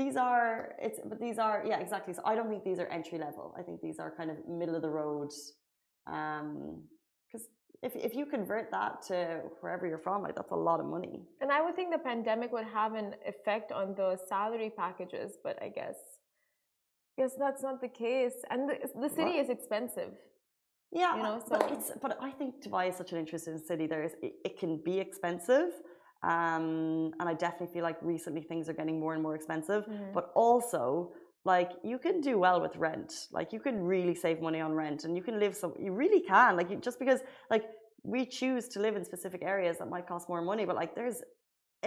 these 0.00 0.16
are 0.28 0.74
it's 0.86 0.98
but 1.10 1.18
these 1.26 1.38
are 1.46 1.56
yeah 1.70 1.78
exactly. 1.86 2.12
So 2.18 2.22
I 2.30 2.34
don't 2.36 2.48
think 2.52 2.62
these 2.70 2.78
are 2.82 2.88
entry 2.98 3.18
level. 3.18 3.46
I 3.58 3.62
think 3.66 3.76
these 3.86 3.98
are 3.98 4.10
kind 4.20 4.30
of 4.30 4.36
middle 4.60 4.76
of 4.78 4.82
the 4.86 4.90
road. 5.02 5.30
Um, 6.16 6.48
because 7.26 7.44
if 7.82 7.92
if 8.08 8.12
you 8.18 8.24
convert 8.36 8.66
that 8.70 8.92
to 9.08 9.16
wherever 9.60 9.84
you're 9.90 10.04
from, 10.08 10.22
like 10.26 10.36
that's 10.38 10.52
a 10.52 10.62
lot 10.70 10.78
of 10.82 10.86
money. 10.86 11.16
And 11.40 11.50
I 11.50 11.60
would 11.62 11.74
think 11.76 11.88
the 11.92 12.04
pandemic 12.12 12.52
would 12.52 12.68
have 12.80 12.92
an 13.02 13.08
effect 13.32 13.72
on 13.72 13.86
the 14.00 14.10
salary 14.28 14.70
packages, 14.82 15.30
but 15.42 15.54
I 15.66 15.68
guess, 15.78 15.98
guess 17.18 17.32
that's 17.42 17.62
not 17.62 17.80
the 17.80 17.88
case. 18.06 18.36
And 18.50 18.60
the, 18.68 18.76
the 19.04 19.08
city 19.18 19.36
What? 19.36 19.44
is 19.44 19.48
expensive. 19.50 20.12
Yeah, 20.92 21.16
You 21.16 21.22
know, 21.22 21.42
but 21.48 21.62
so- 21.62 21.74
it's 21.74 21.90
but 22.00 22.16
I 22.20 22.30
think 22.30 22.62
Dubai 22.64 22.88
is 22.90 22.96
such 22.96 23.12
an 23.12 23.18
interesting 23.18 23.58
city. 23.58 23.86
There 23.86 24.04
is 24.04 24.14
it, 24.22 24.34
it 24.44 24.58
can 24.58 24.78
be 24.84 24.98
expensive, 24.98 25.70
um, 26.22 27.12
and 27.18 27.28
I 27.28 27.34
definitely 27.34 27.72
feel 27.74 27.82
like 27.82 27.98
recently 28.02 28.42
things 28.42 28.68
are 28.68 28.72
getting 28.72 28.98
more 29.00 29.14
and 29.14 29.22
more 29.22 29.34
expensive. 29.34 29.84
Mhm. 29.86 30.12
But 30.14 30.30
also, 30.34 31.12
like 31.44 31.70
you 31.82 31.98
can 31.98 32.20
do 32.20 32.38
well 32.38 32.60
with 32.60 32.74
rent. 32.76 33.12
Like 33.32 33.52
you 33.52 33.60
can 33.60 33.76
really 33.94 34.14
save 34.14 34.40
money 34.40 34.60
on 34.60 34.72
rent, 34.74 35.04
and 35.04 35.16
you 35.16 35.22
can 35.28 35.38
live 35.38 35.54
so 35.56 35.76
you 35.78 35.92
really 35.92 36.20
can. 36.20 36.56
Like 36.56 36.70
you, 36.70 36.76
just 36.88 36.98
because 36.98 37.20
like 37.50 37.64
we 38.02 38.24
choose 38.24 38.68
to 38.68 38.78
live 38.80 38.94
in 38.98 39.04
specific 39.04 39.42
areas 39.42 39.78
that 39.78 39.88
might 39.88 40.06
cost 40.06 40.28
more 40.28 40.40
money, 40.40 40.64
but 40.64 40.76
like 40.76 40.94
there's 40.94 41.22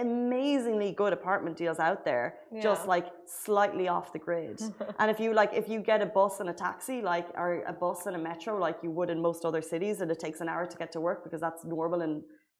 amazingly 0.06 0.90
good 1.02 1.12
apartment 1.20 1.54
deals 1.62 1.78
out 1.88 2.00
there, 2.10 2.26
just 2.66 2.82
like 2.94 3.06
slightly 3.46 3.86
off 3.94 4.06
the 4.16 4.22
grid. 4.26 4.58
And 5.00 5.08
if 5.14 5.18
you 5.22 5.30
like, 5.40 5.52
if 5.62 5.66
you 5.72 5.78
get 5.92 5.98
a 6.08 6.10
bus 6.18 6.34
and 6.42 6.48
a 6.54 6.56
taxi, 6.66 6.96
like 7.14 7.28
or 7.42 7.48
a 7.72 7.74
bus 7.84 8.00
and 8.08 8.14
a 8.20 8.22
metro, 8.30 8.52
like 8.66 8.78
you 8.84 8.90
would 8.96 9.10
in 9.14 9.18
most 9.30 9.40
other 9.48 9.62
cities, 9.72 9.96
and 10.02 10.08
it 10.14 10.18
takes 10.26 10.40
an 10.44 10.48
hour 10.52 10.64
to 10.72 10.76
get 10.82 10.90
to 10.96 11.00
work 11.08 11.18
because 11.24 11.40
that's 11.46 11.62
normal 11.64 12.00
in 12.06 12.12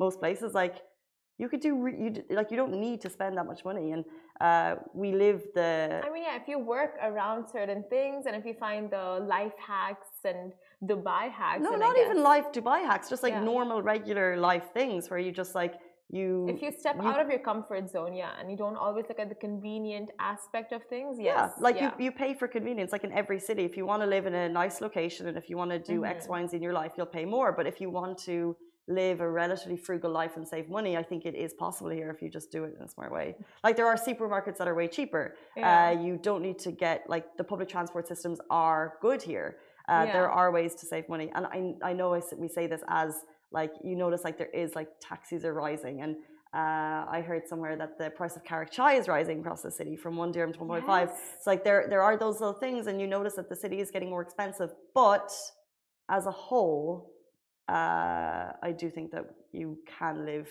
most 0.05 0.17
places. 0.25 0.51
Like 0.63 0.77
you 1.43 1.49
could 1.51 1.63
do, 1.69 1.73
re- 1.85 1.99
you 2.05 2.11
like 2.39 2.49
you 2.53 2.59
don't 2.63 2.77
need 2.87 2.99
to 3.05 3.09
spend 3.17 3.33
that 3.39 3.47
much 3.53 3.65
money. 3.71 3.87
And 3.95 4.05
uh, 4.49 4.73
we 5.03 5.09
live 5.25 5.41
the 5.59 5.71
I 6.07 6.11
mean, 6.15 6.25
yeah, 6.29 6.37
if 6.43 6.47
you 6.53 6.59
work 6.77 6.95
around 7.11 7.41
certain 7.57 7.83
things 7.95 8.27
and 8.27 8.35
if 8.41 8.45
you 8.49 8.55
find 8.67 8.83
the 8.99 9.07
life 9.37 9.57
hacks 9.73 10.13
and 10.33 10.53
Dubai 10.91 11.25
hacks, 11.41 11.63
no, 11.67 11.73
not 11.87 11.97
even 12.05 12.19
life 12.33 12.47
Dubai 12.59 12.81
hacks, 12.91 13.07
just 13.15 13.23
like 13.27 13.37
Yeah. 13.39 13.53
normal, 13.55 13.79
regular 13.95 14.29
life 14.51 14.67
things 14.79 15.01
where 15.11 15.19
you 15.27 15.33
just 15.43 15.55
like 15.63 15.75
you. 16.13 16.47
If 16.49 16.63
you 16.63 16.71
step 16.73 16.97
you- 16.97 17.09
out 17.09 17.21
of 17.21 17.29
your 17.31 17.39
comfort 17.51 17.89
zone, 17.91 18.13
yeah, 18.15 18.33
and 18.39 18.51
you 18.51 18.57
don't 18.57 18.77
always 18.77 19.07
look 19.09 19.19
at 19.19 19.29
the 19.29 19.35
convenient 19.35 20.11
aspect 20.19 20.73
of 20.73 20.83
things, 20.85 21.17
yes. 21.19 21.53
Yeah, 21.57 21.63
like 21.67 21.77
yeah. 21.77 21.93
you, 21.99 22.05
you 22.07 22.13
pay 22.13 22.35
for 22.35 22.49
convenience, 22.49 22.91
like 22.93 23.05
in 23.05 23.13
every 23.13 23.39
city. 23.39 23.65
If 23.65 23.77
you 23.77 23.87
want 23.87 24.03
to 24.03 24.09
live 24.17 24.27
in 24.27 24.35
a 24.35 24.49
nice 24.49 24.81
location 24.81 25.27
and 25.29 25.37
if 25.37 25.49
you 25.51 25.57
want 25.57 25.71
to 25.71 25.79
do 25.79 26.05
X, 26.05 26.27
Mhm. 26.27 26.31
Y, 26.31 26.41
and 26.41 26.51
Z 26.51 26.57
in 26.57 26.63
your 26.63 26.73
life, 26.73 26.93
you'll 26.97 27.15
pay 27.21 27.25
more. 27.25 27.53
But 27.53 27.67
if 27.67 27.81
you 27.81 27.91
want 27.91 28.19
to 28.31 28.57
live 28.89 29.21
a 29.21 29.31
relatively 29.31 29.77
frugal 29.77 30.11
life 30.11 30.37
and 30.37 30.45
save 30.55 30.69
money, 30.69 30.97
I 30.97 31.05
think 31.11 31.25
it 31.25 31.37
is 31.37 31.55
possible 31.55 31.91
here 31.91 32.11
if 32.11 32.21
you 32.23 32.29
just 32.29 32.51
do 32.51 32.65
it 32.65 32.75
in 32.77 32.83
a 32.83 32.89
smart 32.89 33.13
way. 33.13 33.37
Like 33.65 33.77
there 33.77 33.87
are 33.87 33.97
supermarkets 33.97 34.57
that 34.59 34.67
are 34.71 34.75
way 34.75 34.89
cheaper. 34.89 35.25
Yeah. 35.57 35.71
Uh, 35.71 35.91
you 36.07 36.13
don't 36.29 36.43
need 36.43 36.59
to 36.67 36.73
get 36.73 36.99
like 37.15 37.27
the 37.41 37.45
public 37.45 37.69
transport 37.69 38.05
systems 38.09 38.39
are 38.51 38.85
good 39.01 39.23
here. 39.23 39.49
Uh, 39.89 40.07
There 40.17 40.31
are 40.41 40.49
ways 40.59 40.73
to 40.81 40.85
save 40.93 41.05
money, 41.15 41.29
and 41.35 41.43
I 41.57 41.59
I 41.91 41.93
know 41.99 42.09
I 42.19 42.21
we 42.45 42.49
say 42.59 42.65
this 42.73 42.83
as 43.05 43.11
like 43.53 43.73
you 43.83 43.97
notice 43.97 44.23
like 44.25 44.39
there 44.39 44.55
is 44.55 44.75
like 44.75 44.89
taxis 45.01 45.45
are 45.45 45.55
rising 45.55 46.03
and. 46.03 46.17
Uh, 46.53 47.07
I 47.09 47.23
heard 47.25 47.47
somewhere 47.47 47.77
that 47.77 47.97
the 47.97 48.11
price 48.11 48.35
of 48.35 48.43
karak 48.43 48.73
chai 48.73 48.95
is 48.95 49.07
rising 49.07 49.39
across 49.39 49.63
the 49.63 49.71
city 49.71 49.95
from 49.95 50.17
one 50.17 50.33
dirham 50.33 50.53
to 50.55 50.59
one 50.59 50.69
point 50.69 50.85
five. 50.85 51.09
Yes. 51.13 51.21
It's 51.37 51.47
like 51.47 51.63
there 51.63 51.87
there 51.89 52.03
are 52.03 52.17
those 52.19 52.41
little 52.41 52.59
things, 52.59 52.89
and 52.89 53.01
you 53.01 53.07
notice 53.07 53.35
that 53.35 53.49
the 53.49 53.55
city 53.55 53.79
is 53.79 53.93
getting 53.93 54.11
more 54.11 54.21
expensive. 54.21 54.71
But 54.93 55.31
as 56.11 56.27
a 56.27 56.33
whole, 56.33 57.13
uh, 57.69 58.51
I 58.69 58.75
do 58.77 58.91
think 58.91 59.13
that 59.13 59.27
you 59.53 59.79
can 59.97 60.27
live 60.27 60.49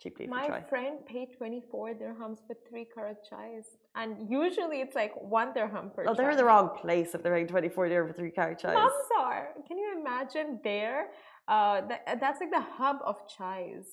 cheaply 0.00 0.26
My 0.26 0.60
friend 0.68 0.98
paid 1.06 1.28
24 1.38 1.94
dirhams 1.94 2.38
for 2.46 2.54
three 2.68 2.86
karak 2.94 3.16
chais. 3.30 3.64
And 3.94 4.30
usually 4.30 4.80
it's 4.82 4.94
like 4.94 5.12
one 5.16 5.54
dirham 5.54 5.90
per 5.94 6.04
Oh, 6.06 6.14
they're 6.14 6.30
in 6.30 6.36
the 6.36 6.44
wrong 6.44 6.68
place 6.78 7.14
if 7.14 7.22
they're 7.22 7.34
paying 7.34 7.46
twenty 7.46 7.70
four 7.70 7.88
dirham 7.88 8.08
for 8.08 8.12
three 8.12 8.30
karak 8.30 8.60
chais. 8.60 8.74
Mums 8.74 9.10
are. 9.18 9.48
Can 9.66 9.78
you 9.78 9.98
imagine 9.98 10.60
there? 10.62 11.06
Uh, 11.48 11.80
that, 11.88 12.18
that's 12.20 12.40
like 12.40 12.50
the 12.50 12.64
hub 12.78 12.98
of 13.04 13.16
chais. 13.28 13.86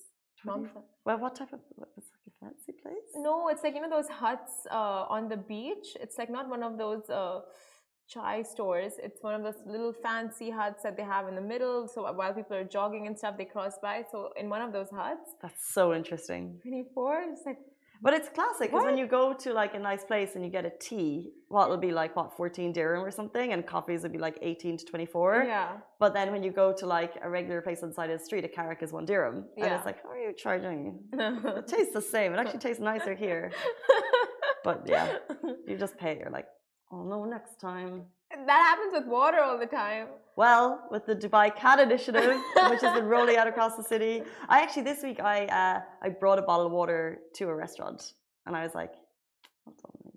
Well, 1.06 1.18
what 1.18 1.34
type 1.36 1.52
of? 1.52 1.60
what- 1.76 1.88
It's 1.96 2.08
like 2.14 2.26
a 2.32 2.34
fancy 2.44 2.72
place. 2.82 3.10
No, 3.16 3.48
it's 3.48 3.62
like 3.62 3.74
you 3.74 3.80
know 3.80 3.90
those 3.98 4.08
huts 4.08 4.52
uh, 4.70 5.04
on 5.16 5.28
the 5.28 5.36
beach. 5.36 5.88
It's 6.00 6.16
like 6.18 6.30
not 6.30 6.48
one 6.48 6.62
of 6.62 6.76
those 6.78 7.08
uh, 7.08 7.40
chai 8.08 8.42
stores. 8.42 8.92
It's 9.02 9.22
one 9.22 9.34
of 9.34 9.42
those 9.42 9.60
little 9.66 9.92
fancy 9.92 10.50
huts 10.50 10.82
that 10.82 10.96
they 10.98 11.02
have 11.04 11.28
in 11.28 11.34
the 11.34 11.46
middle. 11.52 11.88
So 11.88 12.10
while 12.12 12.34
people 12.34 12.56
are 12.56 12.64
jogging 12.64 13.06
and 13.06 13.16
stuff, 13.16 13.36
they 13.38 13.44
cross 13.46 13.74
by. 13.82 14.04
So 14.10 14.30
in 14.36 14.50
one 14.50 14.62
of 14.62 14.72
those 14.72 14.90
huts, 14.90 15.28
That's 15.40 15.72
so 15.72 15.94
interesting. 15.94 16.58
twenty 16.62 16.84
four. 16.94 17.12
It's 17.32 17.42
like 17.46 17.58
But 18.02 18.12
it's 18.12 18.28
classic 18.28 18.70
because 18.70 18.84
when 18.84 18.98
you 18.98 19.06
go 19.06 19.32
to 19.32 19.52
like 19.52 19.74
a 19.74 19.78
nice 19.78 20.04
place 20.04 20.34
and 20.34 20.44
you 20.44 20.50
get 20.50 20.64
a 20.66 20.72
tea, 20.78 21.32
what 21.48 21.70
will 21.70 21.78
be 21.78 21.92
like 21.92 22.14
what 22.16 22.36
fourteen 22.36 22.72
dirham 22.72 23.02
or 23.04 23.10
something, 23.10 23.52
and 23.52 23.66
coffees 23.66 24.02
would 24.02 24.12
be 24.12 24.18
like 24.18 24.36
eighteen 24.42 24.76
to 24.76 24.84
twenty 24.84 25.06
four. 25.06 25.44
yeah. 25.46 25.78
But 25.98 26.12
then 26.12 26.30
when 26.32 26.42
you 26.42 26.50
go 26.50 26.72
to 26.80 26.86
like 26.86 27.14
a 27.22 27.30
regular 27.30 27.62
place 27.62 27.82
on 27.82 27.88
the 27.90 27.94
side 27.94 28.10
of 28.10 28.18
the 28.18 28.24
street, 28.24 28.44
a 28.44 28.48
karak 28.48 28.82
is 28.82 28.92
one 28.92 29.06
dirham, 29.06 29.46
and 29.56 29.72
it's 29.72 29.86
like, 29.86 30.02
how 30.02 30.10
are 30.10 30.18
you 30.18 30.32
charging? 30.34 30.98
It 31.60 31.66
tastes 31.66 31.94
the 31.94 32.02
same. 32.02 32.32
It 32.34 32.38
actually 32.38 32.58
tastes 32.58 32.82
nicer 32.82 33.14
here. 33.14 33.52
But 34.64 34.82
yeah, 34.86 35.18
you 35.66 35.76
just 35.76 35.96
pay. 35.98 36.16
You're 36.18 36.30
like, 36.30 36.46
oh 36.90 37.02
no, 37.04 37.24
next 37.24 37.60
time. 37.60 38.04
that 38.30 38.48
happens 38.70 38.92
with 38.94 39.06
water 39.06 39.40
all 39.40 39.58
the 39.58 39.66
time. 39.66 40.06
Well, 40.36 40.88
with 40.90 41.06
the 41.06 41.14
Dubai 41.14 41.54
Can 41.54 41.78
Initiative, 41.80 42.36
which 42.70 42.80
has 42.80 42.94
been 42.98 43.06
rolling 43.06 43.36
out 43.36 43.46
across 43.46 43.76
the 43.76 43.84
city, 43.84 44.22
I 44.48 44.62
actually 44.62 44.82
this 44.82 45.02
week 45.02 45.20
I 45.20 45.46
uh, 45.46 45.80
I 46.02 46.08
brought 46.08 46.38
a 46.38 46.42
bottle 46.42 46.66
of 46.66 46.72
water 46.72 47.18
to 47.36 47.48
a 47.48 47.54
restaurant, 47.54 48.14
and 48.46 48.56
I 48.56 48.64
was 48.64 48.74
like, 48.74 48.92
"What's 49.64 49.82
on 49.84 49.92
me?" 50.04 50.14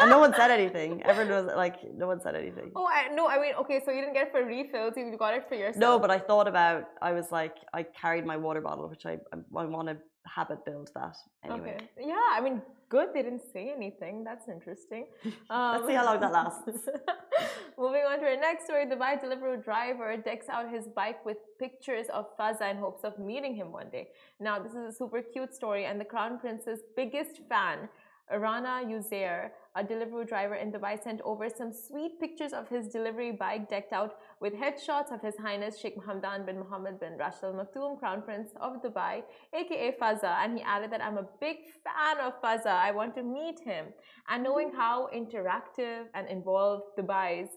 and 0.00 0.10
no 0.10 0.18
one 0.18 0.32
said 0.34 0.50
anything. 0.50 1.02
Everyone 1.02 1.44
was 1.44 1.54
like, 1.54 1.76
no 1.94 2.06
one 2.06 2.20
said 2.20 2.34
anything. 2.34 2.70
Oh, 2.74 2.86
I, 2.86 3.14
no, 3.14 3.28
I 3.28 3.40
mean, 3.40 3.54
okay, 3.60 3.80
so 3.84 3.90
you 3.90 4.00
didn't 4.00 4.14
get 4.14 4.28
it 4.28 4.32
for 4.32 4.44
refills, 4.44 4.94
you 4.96 5.14
got 5.18 5.34
it 5.34 5.44
for 5.48 5.54
yourself. 5.54 5.76
No, 5.76 5.98
but 5.98 6.10
I 6.10 6.18
thought 6.18 6.48
about. 6.48 6.84
I 7.02 7.12
was 7.12 7.30
like, 7.30 7.56
I 7.74 7.82
carried 7.82 8.24
my 8.24 8.36
water 8.36 8.60
bottle, 8.60 8.88
which 8.88 9.06
I 9.06 9.18
I, 9.32 9.36
I 9.62 9.64
want 9.66 9.88
to 9.88 9.96
habit 10.34 10.64
build 10.64 10.90
that 10.94 11.16
anyway. 11.44 11.76
Okay. 11.76 12.08
Yeah, 12.08 12.28
I 12.32 12.40
mean, 12.40 12.62
good. 12.88 13.08
They 13.14 13.22
didn't 13.22 13.42
say 13.52 13.72
anything. 13.74 14.24
That's 14.24 14.48
interesting. 14.48 15.06
Um, 15.50 15.72
Let's 15.74 15.86
see 15.86 15.94
how 15.94 16.04
long 16.04 16.20
that 16.20 16.32
lasts. 16.32 16.88
Moving 17.78 18.02
on 18.02 18.18
to 18.20 18.24
our 18.26 18.36
next 18.36 18.64
story, 18.64 18.84
the 18.86 18.96
bike 18.96 19.22
Deliveroo 19.22 19.62
driver 19.62 20.16
decks 20.16 20.48
out 20.48 20.70
his 20.70 20.86
bike 20.88 21.24
with 21.24 21.36
pictures 21.58 22.06
of 22.12 22.36
Fazza 22.36 22.70
in 22.70 22.78
hopes 22.78 23.04
of 23.04 23.18
meeting 23.18 23.54
him 23.54 23.70
one 23.70 23.90
day. 23.90 24.08
Now, 24.40 24.58
this 24.58 24.72
is 24.72 24.84
a 24.92 24.92
super 24.92 25.22
cute 25.22 25.54
story, 25.54 25.84
and 25.84 26.00
the 26.00 26.04
Crown 26.04 26.38
Prince's 26.38 26.80
biggest 26.96 27.40
fan, 27.48 27.88
Rana 28.32 28.82
Uzair, 28.84 29.50
a 29.76 29.84
Deliveroo 29.84 30.26
driver 30.26 30.56
in 30.56 30.72
Dubai, 30.72 31.00
sent 31.02 31.20
over 31.22 31.48
some 31.48 31.72
sweet 31.72 32.18
pictures 32.18 32.52
of 32.52 32.68
his 32.68 32.88
delivery 32.88 33.30
bike 33.30 33.68
decked 33.68 33.92
out 33.92 34.16
with 34.40 34.52
headshots 34.54 35.12
of 35.12 35.20
His 35.22 35.36
Highness 35.36 35.78
Sheikh 35.78 35.96
Mohammed 35.96 36.46
bin 36.46 36.58
Mohammed 36.58 36.98
bin 36.98 37.16
Rashid 37.16 37.44
Al 37.44 37.52
Maktoum, 37.54 37.98
Crown 37.98 38.22
Prince 38.22 38.50
of 38.60 38.82
Dubai, 38.82 39.22
aka 39.54 39.94
Fazza. 40.00 40.36
And 40.42 40.58
he 40.58 40.64
added 40.64 40.90
that 40.90 41.04
I'm 41.04 41.18
a 41.18 41.26
big 41.40 41.58
fan 41.84 42.18
of 42.20 42.40
Fazza. 42.42 42.74
I 42.88 42.90
want 42.90 43.14
to 43.14 43.22
meet 43.22 43.60
him. 43.60 43.86
And 44.28 44.42
knowing 44.42 44.72
how 44.74 45.08
interactive 45.14 46.06
and 46.14 46.28
involved 46.28 46.84
Dubai's, 46.98 47.50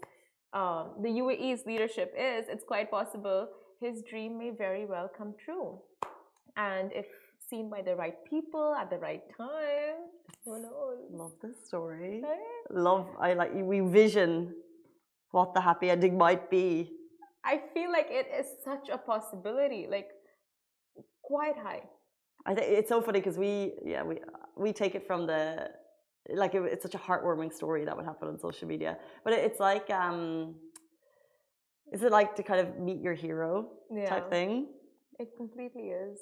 um, 0.54 0.94
the 1.02 1.10
UAE's 1.10 1.66
leadership 1.66 2.14
is, 2.18 2.46
it's 2.48 2.64
quite 2.64 2.92
possible 2.92 3.48
his 3.80 4.04
dream 4.10 4.38
may 4.38 4.52
very 4.52 4.86
well 4.86 5.10
come 5.18 5.34
true. 5.44 5.80
And 6.58 6.92
if 6.94 7.06
seen 7.50 7.70
by 7.70 7.82
the 7.82 7.96
right 7.96 8.16
people 8.30 8.76
at 8.76 8.90
the 8.90 8.98
right 8.98 9.24
time, 9.38 9.96
Love 11.12 11.34
this 11.42 11.56
story. 11.68 12.24
Love. 12.70 13.08
I 13.20 13.34
like. 13.34 13.52
We 13.54 13.80
vision 13.82 14.54
what 15.32 15.54
the 15.54 15.62
happy 15.62 15.90
ending 15.90 16.18
might 16.18 16.50
be. 16.50 16.92
I 17.46 17.62
feel 17.74 17.92
like 17.92 18.08
it 18.10 18.28
is 18.40 18.48
such 18.64 18.90
a 18.90 18.98
possibility, 18.98 19.88
like 19.90 20.10
quite 21.24 21.58
high. 21.58 21.84
I 22.46 22.54
think 22.56 22.68
it's 22.70 22.90
so 22.90 23.02
funny 23.02 23.20
because 23.20 23.38
we, 23.38 23.74
yeah, 23.86 24.04
we 24.04 24.20
we 24.58 24.74
take 24.74 24.96
it 24.96 25.06
from 25.06 25.28
the 25.28 25.70
like 26.34 26.54
it, 26.54 26.62
it's 26.64 26.84
such 26.84 26.96
a 26.96 27.00
heartwarming 27.00 27.54
story 27.54 27.86
that 27.86 27.96
would 27.96 28.06
happen 28.06 28.28
on 28.28 28.40
social 28.40 28.68
media. 28.68 28.98
But 29.24 29.34
it, 29.34 29.40
it's 29.40 29.60
like, 29.60 29.90
um, 29.90 30.56
is 31.92 32.04
it 32.04 32.12
like 32.12 32.36
to 32.36 32.44
kind 32.44 32.60
of 32.60 32.78
meet 32.78 33.02
your 33.02 33.14
hero 33.14 33.70
Yeah, 33.92 34.10
type 34.10 34.30
thing? 34.30 34.68
it 35.20 35.30
completely 35.36 35.90
is. 35.90 36.20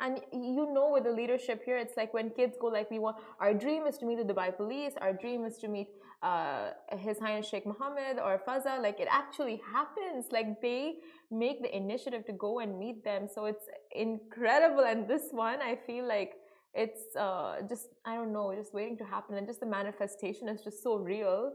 And 0.00 0.20
you 0.32 0.72
know, 0.72 0.90
with 0.92 1.04
the 1.04 1.10
leadership 1.10 1.62
here, 1.64 1.76
it's 1.76 1.96
like 1.96 2.14
when 2.14 2.30
kids 2.30 2.56
go, 2.60 2.68
like, 2.68 2.90
we 2.90 2.98
want 2.98 3.16
our 3.38 3.52
dream 3.52 3.86
is 3.86 3.98
to 3.98 4.06
meet 4.06 4.18
the 4.18 4.32
Dubai 4.32 4.56
police, 4.56 4.92
our 5.00 5.12
dream 5.12 5.44
is 5.44 5.58
to 5.58 5.68
meet 5.68 5.88
uh, 6.22 6.70
His 7.06 7.18
Highness 7.18 7.48
Sheikh 7.48 7.66
Mohammed 7.66 8.18
or 8.18 8.40
Fazza. 8.46 8.80
Like, 8.80 8.98
it 8.98 9.08
actually 9.10 9.60
happens. 9.72 10.26
Like, 10.30 10.60
they 10.62 10.96
make 11.30 11.62
the 11.62 11.74
initiative 11.76 12.24
to 12.26 12.32
go 12.32 12.60
and 12.60 12.78
meet 12.78 13.04
them. 13.04 13.28
So 13.34 13.44
it's 13.44 13.66
incredible. 13.92 14.84
And 14.84 15.06
this 15.06 15.28
one, 15.30 15.60
I 15.60 15.76
feel 15.86 16.06
like 16.06 16.32
it's 16.74 17.14
uh, 17.16 17.56
just, 17.68 17.88
I 18.04 18.14
don't 18.14 18.32
know, 18.32 18.54
just 18.54 18.72
waiting 18.72 18.96
to 18.98 19.04
happen. 19.04 19.36
And 19.36 19.46
just 19.46 19.60
the 19.60 19.66
manifestation 19.66 20.48
is 20.48 20.62
just 20.62 20.82
so 20.82 20.96
real 20.96 21.52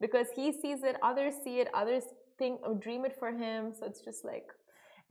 because 0.00 0.28
he 0.34 0.52
sees 0.52 0.82
it, 0.82 0.96
others 1.02 1.34
see 1.44 1.60
it, 1.60 1.68
others 1.74 2.04
think 2.38 2.60
or 2.66 2.74
dream 2.74 3.04
it 3.04 3.14
for 3.18 3.30
him. 3.32 3.72
So 3.78 3.86
it's 3.86 4.00
just 4.00 4.24
like, 4.24 4.46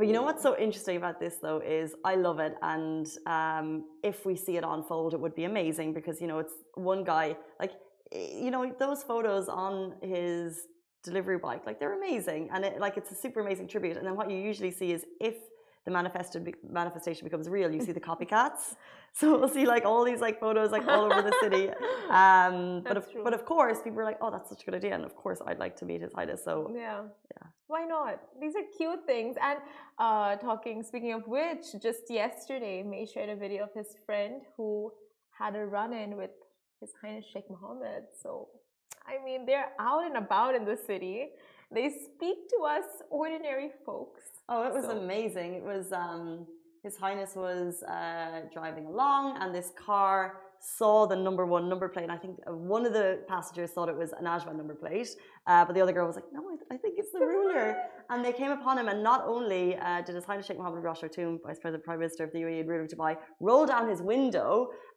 but 0.02 0.08
you 0.08 0.14
know 0.14 0.24
what's 0.24 0.42
so 0.42 0.58
interesting 0.58 0.98
about 0.98 1.20
this 1.20 1.36
though 1.36 1.60
is 1.60 1.94
I 2.04 2.16
love 2.16 2.40
it, 2.40 2.56
and 2.64 3.08
um, 3.28 3.86
if 4.02 4.26
we 4.26 4.36
see 4.36 4.58
it 4.58 4.64
unfold, 4.68 5.14
it 5.14 5.20
would 5.20 5.36
be 5.36 5.44
amazing 5.44 5.94
because 5.94 6.20
you 6.20 6.26
know 6.26 6.40
it's 6.40 6.56
one 6.74 7.04
guy 7.04 7.38
like 7.60 7.74
you 8.12 8.50
know 8.50 8.74
those 8.80 9.04
photos 9.04 9.48
on 9.48 9.94
his 10.02 10.62
delivery 11.04 11.38
bike 11.38 11.68
like 11.68 11.80
they're 11.80 11.98
amazing 11.98 12.50
and 12.52 12.66
it, 12.66 12.80
like 12.80 12.98
it's 12.98 13.12
a 13.12 13.16
super 13.16 13.42
amazing 13.42 13.68
tribute 13.68 13.96
and 13.96 14.06
then 14.08 14.16
what 14.16 14.30
you 14.32 14.38
usually 14.38 14.72
see 14.72 14.92
is 14.92 15.06
if 15.20 15.36
the 15.86 15.92
manifested 15.92 16.54
manifestation 16.70 17.26
becomes 17.26 17.50
real. 17.50 17.72
You 17.72 17.82
see 17.82 17.92
the 17.92 18.00
copycats. 18.10 18.76
So 19.14 19.38
we'll 19.38 19.50
see 19.50 19.66
like 19.66 19.84
all 19.84 20.06
these 20.06 20.22
like 20.22 20.40
photos 20.40 20.72
like 20.72 20.88
all 20.88 21.12
over 21.12 21.22
the 21.22 21.36
city. 21.42 21.70
Um 22.12 22.82
but 22.84 22.98
of, 22.98 23.08
but 23.24 23.34
of 23.34 23.46
course 23.46 23.78
people 23.82 24.02
are 24.02 24.04
like 24.04 24.18
oh 24.20 24.32
that's 24.32 24.50
such 24.50 24.64
a 24.64 24.66
good 24.66 24.76
idea. 24.76 24.94
And 24.94 25.06
of 25.06 25.16
course 25.16 25.40
i'd 25.48 25.60
like 25.60 25.78
to 25.78 25.86
meet 25.86 26.02
his 26.02 26.12
highness 26.14 26.44
so 26.44 26.70
yeah. 26.76 27.04
yeah. 27.34 27.48
Why 27.68 27.86
not? 27.86 28.20
These 28.42 28.56
are 28.58 28.66
cute 28.78 29.06
things. 29.06 29.38
And 29.42 29.60
uh 29.98 30.36
talking 30.48 30.84
speaking 30.84 31.14
of 31.14 31.24
which 31.26 31.66
just 31.82 32.04
yesterday 32.10 32.84
may 32.84 33.06
shared 33.06 33.30
a 33.30 33.38
video 33.38 33.64
of 33.64 33.74
his 33.74 33.96
friend 34.06 34.42
who 34.58 34.92
had 35.40 35.56
a 35.56 35.66
run-in 35.66 36.18
with 36.18 36.32
his 36.82 36.92
highness 37.02 37.26
sheikh 37.32 37.50
mohammed. 37.50 38.04
So 38.22 38.50
i 39.08 39.24
mean 39.24 39.46
they're 39.46 39.72
out 39.80 40.04
and 40.06 40.18
about 40.18 40.54
in 40.56 40.66
the 40.66 40.78
city 40.90 41.30
they 41.74 41.88
speak 41.90 42.38
to 42.54 42.58
us 42.76 42.88
ordinary 43.10 43.70
folks 43.86 44.24
Oh, 44.54 44.68
it 44.68 44.74
was 44.74 44.86
So- 44.86 44.98
amazing. 44.98 45.54
It 45.54 45.64
was 45.64 45.86
um, 45.94 46.46
His 46.84 46.98
Highness 46.98 47.36
was 47.36 47.84
uh, 47.84 48.42
driving 48.54 48.86
along, 48.86 49.38
and 49.40 49.56
this 49.56 49.72
car 49.88 50.18
saw 50.60 51.06
the 51.08 51.16
number 51.16 51.46
one 51.46 51.70
number 51.70 51.88
plate. 51.94 52.04
And 52.04 52.12
I 52.12 52.18
think 52.18 52.38
uh, 52.48 52.54
one 52.76 52.86
of 52.86 52.94
the 52.94 53.08
passengers 53.34 53.72
thought 53.72 53.88
it 53.88 53.96
was 54.04 54.12
an 54.20 54.26
Ajman 54.26 54.56
number 54.62 54.76
plate, 54.76 55.10
uh, 55.48 55.64
but 55.66 55.74
the 55.76 55.82
other 55.82 55.94
girl 55.94 56.06
was 56.06 56.18
like, 56.20 56.26
"No, 56.34 56.42
I, 56.70 56.78
think 56.78 56.96
it's 57.02 57.14
the 57.14 57.26
ruler." 57.36 57.78
And 58.12 58.26
they 58.26 58.34
came 58.34 58.52
upon 58.52 58.78
him, 58.78 58.90
and 58.90 59.02
not 59.12 59.22
only 59.26 59.78
uh, 59.78 60.02
did 60.02 60.16
His 60.16 60.26
Highness 60.26 60.46
Sheikh 60.48 60.58
Mohammed 60.58 60.80
bin 60.82 60.84
Rashid 60.92 61.04
Al 61.06 61.10
Toom, 61.18 61.40
Vice 61.48 61.60
President 61.64 61.86
Prime 61.86 62.00
Minister 62.00 62.26
of 62.26 62.32
the 62.34 62.40
UAE 62.40 62.60
and 62.60 62.68
ruler 62.70 62.84
of 62.84 62.90
Dubai, 62.90 63.16
roll 63.40 63.66
down 63.66 63.88
his 63.88 64.02
window, 64.02 64.50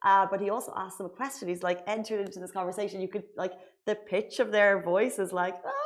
uh, 0.05 0.27
but 0.29 0.41
he 0.41 0.51
also 0.51 0.73
asked 0.77 0.99
them 0.99 1.07
a 1.07 1.15
question. 1.21 1.47
He's 1.53 1.63
like 1.63 1.81
entered 1.87 2.21
into 2.27 2.41
this 2.41 2.51
conversation. 2.51 3.01
You 3.01 3.11
could 3.15 3.23
like 3.37 3.53
the 3.87 3.95
pitch 3.95 4.41
of 4.41 4.51
their 4.51 4.83
voice 4.83 5.21
is 5.21 5.33
like. 5.33 5.55
Ah! 5.65 5.84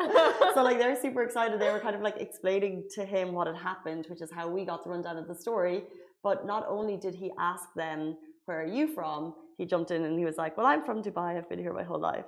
so 0.54 0.62
like 0.62 0.78
they're 0.78 1.00
super 1.00 1.22
excited. 1.22 1.60
They 1.60 1.70
were 1.70 1.80
kind 1.80 1.96
of 1.96 2.02
like 2.02 2.16
explaining 2.18 2.84
to 2.94 3.04
him 3.04 3.32
what 3.32 3.46
had 3.46 3.56
happened, 3.56 4.06
which 4.08 4.22
is 4.22 4.30
how 4.32 4.48
we 4.48 4.64
got 4.64 4.84
the 4.84 4.90
rundown 4.90 5.16
of 5.16 5.28
the 5.28 5.34
story. 5.34 5.84
But 6.22 6.46
not 6.46 6.66
only 6.68 6.96
did 6.96 7.14
he 7.14 7.30
ask 7.38 7.64
them, 7.74 8.16
"Where 8.46 8.60
are 8.62 8.66
you 8.78 8.86
from?" 8.88 9.34
He 9.58 9.64
jumped 9.66 9.90
in 9.90 10.04
and 10.04 10.18
he 10.18 10.24
was 10.24 10.36
like, 10.36 10.56
"Well, 10.56 10.66
I'm 10.66 10.84
from 10.84 11.02
Dubai. 11.02 11.36
I've 11.36 11.48
been 11.48 11.58
here 11.58 11.72
my 11.72 11.82
whole 11.82 12.00
life." 12.00 12.24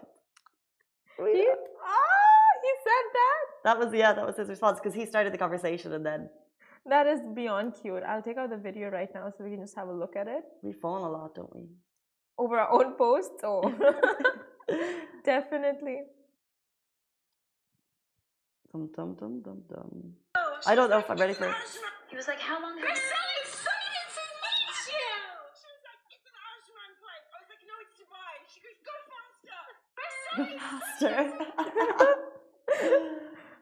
He, 1.17 1.47
ah, 1.95 2.51
he 2.65 2.73
said 2.87 3.07
that. 3.19 3.45
that 3.65 3.79
was 3.79 3.95
yeah, 3.95 4.13
that 4.13 4.27
was 4.27 4.37
his 4.37 4.49
response 4.49 4.81
because 4.81 4.95
he 4.95 5.07
started 5.07 5.33
the 5.33 5.39
conversation 5.39 5.93
and 5.93 6.05
then 6.05 6.29
That 6.87 7.07
is 7.07 7.21
beyond 7.35 7.75
cute. 7.81 8.03
I'll 8.03 8.23
take 8.23 8.37
out 8.37 8.51
the 8.51 8.57
video 8.59 8.91
right 8.91 9.09
now 9.15 9.33
so 9.35 9.45
we 9.45 9.51
can 9.51 9.61
just 9.61 9.77
have 9.77 9.89
a 9.89 9.93
look 9.93 10.17
at 10.17 10.29
it 10.29 10.45
we 10.63 10.73
fawn 10.73 11.03
a 11.03 11.11
lot, 11.11 11.35
don't 11.35 11.55
we? 11.55 11.63
over 12.39 12.59
our 12.59 12.71
own 12.73 12.95
posts. 12.95 13.41
Oh, 13.45 13.63
definitely. 15.25 16.03
Dum 18.75 18.91
dum 18.97 19.15
dum 19.15 19.41
dum 19.45 19.63
dum. 19.71 20.15
I 20.67 20.75
don't 20.75 20.91
know 20.91 20.99
if 20.99 21.09
I'm 21.09 21.17
ready 21.17 21.33
for 21.33 21.47
it. 21.47 21.55
He 22.11 22.17
was 22.17 22.27
like, 22.27 22.41
How 22.41 22.61
long 22.61 22.77
have 22.77 22.83
I'm 22.83 22.91
you 22.91 22.97
so 22.99 23.23
excited 23.47 24.07
to 24.19 24.25
meet 24.43 24.75
you! 24.91 25.15
She 25.55 25.71
was 25.71 25.83
like, 25.87 26.03
It's 26.11 26.27
an 26.27 26.35
Ajman 26.35 26.91
plate. 26.99 27.23
I 27.31 27.39
was 27.39 27.47
like, 27.55 27.63
No, 27.71 27.75
it's 27.79 27.95
Dubai. 28.03 28.35
She 28.51 28.59
goes, 28.67 28.75
Go 28.83 28.95
faster. 29.15 29.63
I'm 30.03 30.11
so 30.27 30.43
Faster. 30.59 31.15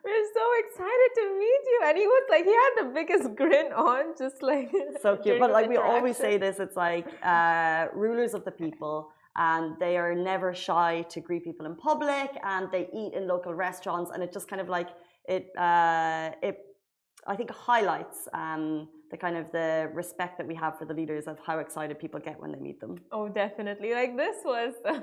We're 0.02 0.28
so 0.32 0.46
excited 0.64 1.10
to 1.16 1.24
meet 1.38 1.62
you. 1.72 1.78
And 1.84 1.98
he 1.98 2.06
was 2.06 2.24
like, 2.30 2.44
he 2.44 2.54
had 2.64 2.72
the 2.80 2.88
biggest 2.94 3.36
grin 3.36 3.70
on, 3.74 4.14
just 4.18 4.42
like. 4.42 4.70
so 5.02 5.18
cute. 5.18 5.38
But 5.38 5.50
like 5.52 5.68
we 5.68 5.76
always 5.76 6.16
say 6.16 6.38
this, 6.38 6.58
it's 6.58 6.76
like 6.76 7.06
uh, 7.22 7.88
rulers 7.92 8.32
of 8.32 8.46
the 8.46 8.50
people, 8.50 9.10
and 9.36 9.76
they 9.78 9.98
are 9.98 10.14
never 10.14 10.54
shy 10.54 11.04
to 11.10 11.20
greet 11.20 11.44
people 11.44 11.66
in 11.66 11.76
public, 11.76 12.30
and 12.42 12.70
they 12.72 12.88
eat 12.94 13.12
in 13.12 13.26
local 13.26 13.52
restaurants, 13.54 14.10
and 14.12 14.22
it 14.22 14.32
just 14.32 14.48
kind 14.48 14.60
of 14.60 14.68
like 14.68 14.88
it 15.28 15.50
uh, 15.56 16.30
it 16.42 16.58
I 17.26 17.36
think 17.36 17.50
highlights 17.50 18.28
um, 18.34 18.88
the 19.10 19.16
kind 19.16 19.36
of 19.36 19.52
the 19.52 19.90
respect 19.94 20.38
that 20.38 20.46
we 20.46 20.54
have 20.56 20.78
for 20.78 20.84
the 20.84 20.94
leaders 20.94 21.26
of 21.26 21.38
how 21.46 21.58
excited 21.58 21.98
people 21.98 22.18
get 22.18 22.40
when 22.40 22.50
they 22.52 22.58
meet 22.58 22.80
them. 22.80 22.96
Oh, 23.12 23.28
definitely. 23.28 23.94
Like 23.94 24.16
this 24.16 24.36
was. 24.44 24.74
uh, 24.84 24.98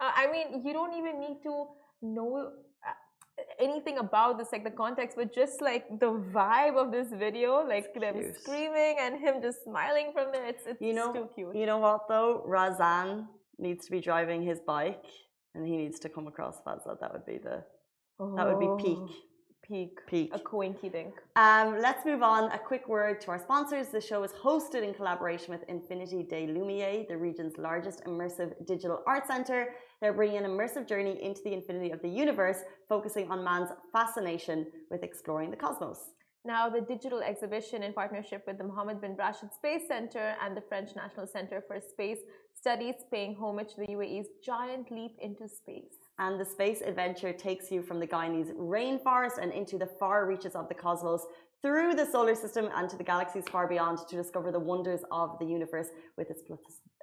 I 0.00 0.30
mean, 0.30 0.64
you 0.64 0.72
don't 0.72 0.94
even 0.94 1.20
need 1.20 1.42
to 1.42 1.66
know 2.00 2.52
uh, 2.86 3.42
anything 3.58 3.98
about 3.98 4.38
this, 4.38 4.48
like 4.52 4.64
the 4.64 4.70
context, 4.70 5.16
but 5.18 5.34
just 5.34 5.60
like 5.60 5.84
the 6.00 6.12
vibe 6.32 6.76
of 6.76 6.90
this 6.92 7.08
video, 7.12 7.66
like 7.66 7.92
them 7.94 8.14
cute. 8.14 8.40
screaming 8.40 8.96
and 9.00 9.20
him 9.20 9.42
just 9.42 9.64
smiling 9.64 10.12
from 10.14 10.32
there. 10.32 10.46
It's 10.46 10.64
it's 10.66 10.80
You 10.80 10.94
know, 10.94 11.12
too 11.12 11.28
cute. 11.34 11.54
you 11.54 11.66
know 11.66 11.78
what 11.78 12.08
though? 12.08 12.42
Razan 12.48 13.26
needs 13.58 13.84
to 13.84 13.90
be 13.90 14.00
driving 14.00 14.42
his 14.42 14.60
bike, 14.60 15.04
and 15.54 15.66
he 15.66 15.76
needs 15.76 15.98
to 16.00 16.08
come 16.08 16.26
across 16.26 16.60
Fazza. 16.66 16.98
That 17.00 17.12
would 17.12 17.26
be 17.26 17.38
the 17.38 17.64
that 18.36 18.46
would 18.48 18.60
be 18.60 18.70
peak 18.82 18.98
Oh, 18.98 19.08
Peak. 19.66 19.98
peak. 20.06 20.30
A 20.34 20.38
coinky 20.38 20.92
dink. 20.92 21.14
Um, 21.36 21.78
let's 21.80 22.04
move 22.04 22.22
on. 22.22 22.50
A 22.52 22.58
quick 22.58 22.86
word 22.86 23.20
to 23.22 23.30
our 23.30 23.38
sponsors. 23.38 23.88
The 23.88 24.00
show 24.00 24.22
is 24.22 24.32
hosted 24.32 24.82
in 24.82 24.92
collaboration 24.92 25.54
with 25.54 25.62
Infinity 25.68 26.22
des 26.22 26.46
Lumières, 26.46 27.08
the 27.08 27.16
region's 27.16 27.56
largest 27.56 28.04
immersive 28.04 28.66
digital 28.66 29.02
art 29.06 29.26
center. 29.26 29.68
They're 30.00 30.12
bringing 30.12 30.36
an 30.36 30.44
immersive 30.44 30.86
journey 30.86 31.22
into 31.22 31.40
the 31.44 31.54
infinity 31.54 31.92
of 31.92 32.02
the 32.02 32.08
universe, 32.08 32.58
focusing 32.90 33.30
on 33.30 33.42
man's 33.42 33.70
fascination 33.90 34.66
with 34.90 35.02
exploring 35.02 35.50
the 35.50 35.56
cosmos. 35.56 36.10
Now, 36.44 36.68
the 36.68 36.82
digital 36.82 37.20
exhibition 37.22 37.82
in 37.82 37.94
partnership 37.94 38.44
with 38.46 38.58
the 38.58 38.64
Mohammed 38.64 39.00
bin 39.00 39.16
Rashid 39.16 39.50
Space 39.54 39.88
Center 39.88 40.36
and 40.44 40.54
the 40.54 40.60
French 40.68 40.90
National 40.94 41.26
Center 41.26 41.64
for 41.66 41.80
Space 41.80 42.18
Studies, 42.54 42.96
paying 43.10 43.34
homage 43.34 43.74
to 43.74 43.80
the 43.80 43.86
UAE's 43.86 44.28
giant 44.44 44.90
leap 44.90 45.16
into 45.22 45.48
space. 45.48 46.03
And 46.18 46.38
the 46.40 46.44
space 46.44 46.80
adventure 46.80 47.32
takes 47.32 47.70
you 47.72 47.82
from 47.82 47.98
the 47.98 48.06
Guyanese 48.06 48.54
rainforest 48.54 49.38
and 49.42 49.52
into 49.52 49.78
the 49.78 49.86
far 49.86 50.26
reaches 50.26 50.54
of 50.54 50.68
the 50.68 50.74
cosmos, 50.74 51.26
through 51.64 51.94
the 51.94 52.04
solar 52.04 52.34
system 52.34 52.68
and 52.76 52.90
to 52.90 52.96
the 52.96 53.02
galaxies 53.02 53.44
far 53.50 53.66
beyond 53.66 53.96
to 54.06 54.16
discover 54.16 54.52
the 54.52 54.60
wonders 54.60 55.00
of 55.10 55.38
the 55.38 55.46
universe 55.46 55.88
with 56.18 56.28
its 56.30 56.42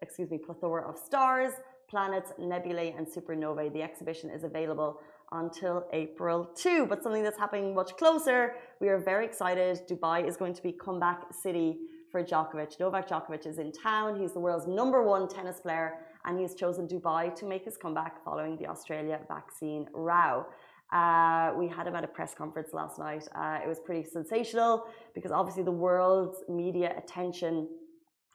excuse 0.04 0.30
me 0.30 0.38
plethora 0.38 0.88
of 0.88 1.00
stars, 1.00 1.54
planets, 1.90 2.32
nebulae, 2.38 2.94
and 2.96 3.08
supernovae. 3.08 3.74
The 3.74 3.82
exhibition 3.82 4.30
is 4.30 4.44
available 4.44 5.00
until 5.32 5.88
April 5.94 6.46
2. 6.56 6.86
But 6.86 7.02
something 7.02 7.24
that's 7.24 7.40
happening 7.40 7.74
much 7.74 7.98
closer, 7.98 8.54
we 8.80 8.88
are 8.90 9.00
very 9.00 9.26
excited. 9.26 9.82
Dubai 9.90 10.28
is 10.28 10.38
going 10.38 10.54
to 10.54 10.62
be 10.62 10.72
comeback 10.72 11.34
city 11.34 11.80
for 12.12 12.24
Djokovic. 12.24 12.80
Novak 12.80 13.10
Djokovic 13.10 13.48
is 13.48 13.58
in 13.58 13.72
town. 13.72 14.20
He's 14.20 14.34
the 14.34 14.40
world's 14.40 14.68
number 14.68 15.02
one 15.02 15.28
tennis 15.28 15.60
player, 15.60 15.94
and 16.26 16.38
he 16.38 16.44
has 16.44 16.56
chosen 16.56 16.88
Dubai 16.88 17.34
to 17.36 17.46
make 17.46 17.66
his 17.66 17.78
comeback 17.78 18.24
following 18.24 18.58
the 18.58 18.68
Australia 18.68 19.20
vaccine 19.28 19.88
row. 19.94 20.46
Uh, 20.92 21.54
we 21.58 21.68
had 21.68 21.88
him 21.88 21.96
at 21.96 22.04
a 22.04 22.08
press 22.08 22.34
conference 22.34 22.70
last 22.74 23.00
night. 23.00 23.26
Uh, 23.34 23.60
it 23.64 23.68
was 23.68 23.80
pretty 23.80 24.04
sensational 24.04 24.88
because 25.16 25.32
obviously 25.32 25.64
the 25.64 25.72
world's 25.72 26.44
media 26.50 26.94
attention 26.98 27.68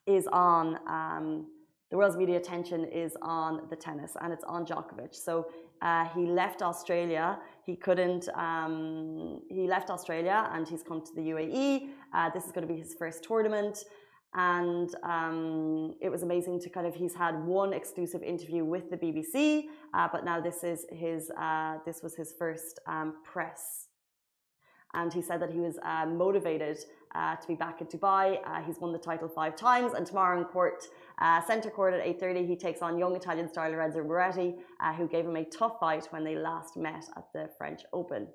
is 0.07 0.27
on 0.29 0.79
um, 0.89 1.47
the 1.91 1.97
world's 1.97 2.17
media 2.17 2.37
attention 2.37 2.85
is 2.85 3.17
on 3.23 3.69
the 3.71 3.77
tennis 3.77 4.17
and 4.21 4.33
it's 4.33 4.45
on 4.45 4.67
Djokovic. 4.67 5.15
So 5.15 5.47
uh, 5.83 6.07
he 6.09 6.27
left 6.27 6.61
Australia. 6.63 7.39
He 7.65 7.77
couldn't. 7.77 8.29
Um, 8.35 9.41
he 9.49 9.69
left 9.69 9.91
Australia 9.91 10.51
and 10.53 10.67
he's 10.67 10.83
come 10.83 11.01
to 11.03 11.15
the 11.15 11.21
UAE. 11.21 11.91
Uh, 12.13 12.31
this 12.31 12.45
is 12.45 12.53
going 12.53 12.67
to 12.67 12.73
be 12.73 12.81
his 12.81 12.95
first 12.99 13.23
tournament, 13.23 13.85
and 14.37 14.95
um, 15.03 15.95
it 16.01 16.11
was 16.11 16.23
amazing 16.23 16.61
to 16.61 16.71
kind 16.71 16.87
of. 16.87 16.95
He's 16.95 17.15
had 17.15 17.35
one 17.45 17.73
exclusive 17.73 18.23
interview 18.23 18.65
with 18.65 18.91
the 18.91 18.97
BBC, 18.97 19.65
uh, 19.95 20.09
but 20.13 20.25
now 20.25 20.41
this 20.41 20.63
is 20.63 20.87
his. 20.93 21.31
Uh, 21.31 21.79
this 21.85 22.03
was 22.03 22.15
his 22.15 22.35
first 22.39 22.79
um, 22.87 23.15
press 23.25 23.87
and 24.97 25.13
he 25.13 25.23
said 25.23 25.41
that 25.41 25.51
he 25.51 25.61
was 25.61 25.79
uh, 25.83 26.07
motivated 26.07 26.79
uh, 27.15 27.37
to 27.37 27.47
be 27.47 27.55
back 27.55 27.81
in 27.81 27.87
Dubai. 27.87 28.39
Uh, 28.45 28.63
he's 28.63 28.79
won 28.81 28.93
the 28.93 28.99
title 28.99 29.29
five 29.29 29.55
times, 29.57 29.93
and 29.95 30.07
tomorrow 30.07 30.39
in 30.39 30.45
court, 30.45 30.85
uh, 31.21 31.41
centre 31.43 31.71
court 31.71 31.95
at 31.95 32.01
8:30, 32.05 32.47
he 32.47 32.57
takes 32.57 32.83
on 32.83 32.99
young 32.99 33.15
Italian 33.15 33.49
star 33.49 33.71
Lorenzo 33.71 34.03
Musetti, 34.03 34.57
who 34.97 35.07
gave 35.07 35.25
him 35.25 35.37
a 35.37 35.45
tough 35.45 35.79
fight 35.79 36.07
when 36.11 36.25
they 36.25 36.37
last 36.37 36.77
met 36.77 37.05
at 37.17 37.27
the 37.33 37.49
French 37.59 37.83
Open. 37.93 38.27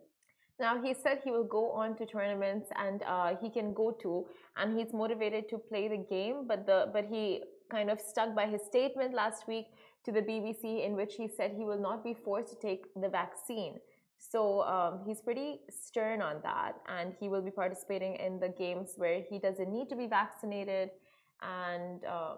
Now 0.62 0.80
he 0.80 0.94
said 0.94 1.22
he 1.24 1.32
will 1.32 1.50
go 1.60 1.72
on 1.72 1.96
to 1.98 2.06
tournaments 2.06 2.70
and 2.78 3.02
uh, 3.02 3.36
he 3.42 3.50
can 3.50 3.74
go 3.74 3.98
to, 4.04 4.28
and 4.58 4.78
he's 4.78 4.94
motivated 4.94 5.50
to 5.50 5.58
play 5.58 5.88
the 5.88 5.98
game. 5.98 6.46
But 6.48 6.68
the 6.68 6.90
but 6.94 7.06
he 7.06 7.42
kind 7.72 7.90
of 7.90 8.00
stuck 8.00 8.36
by 8.36 8.46
his 8.46 8.62
statement 8.74 9.16
last 9.16 9.48
week 9.48 9.66
to 10.06 10.12
the 10.12 10.22
BBC 10.22 10.86
in 10.86 10.96
which 10.96 11.16
he 11.16 11.28
said 11.28 11.54
he 11.58 11.66
will 11.66 11.82
not 11.90 12.04
be 12.04 12.14
forced 12.14 12.50
to 12.54 12.60
take 12.68 12.86
the 12.96 13.10
vaccine. 13.10 13.80
So 14.20 14.62
um, 14.62 15.02
he's 15.06 15.20
pretty 15.20 15.62
stern 15.70 16.22
on 16.22 16.36
that, 16.44 16.74
and 16.88 17.16
he 17.20 17.28
will 17.28 17.42
be 17.42 17.50
participating 17.50 18.18
in 18.18 18.40
the 18.40 18.50
games 18.50 18.94
where 18.98 19.24
he 19.28 19.40
doesn't 19.40 19.72
need 19.78 19.90
to 19.90 19.96
be 19.96 20.06
vaccinated. 20.06 20.92
And 21.42 22.06
um, 22.06 22.38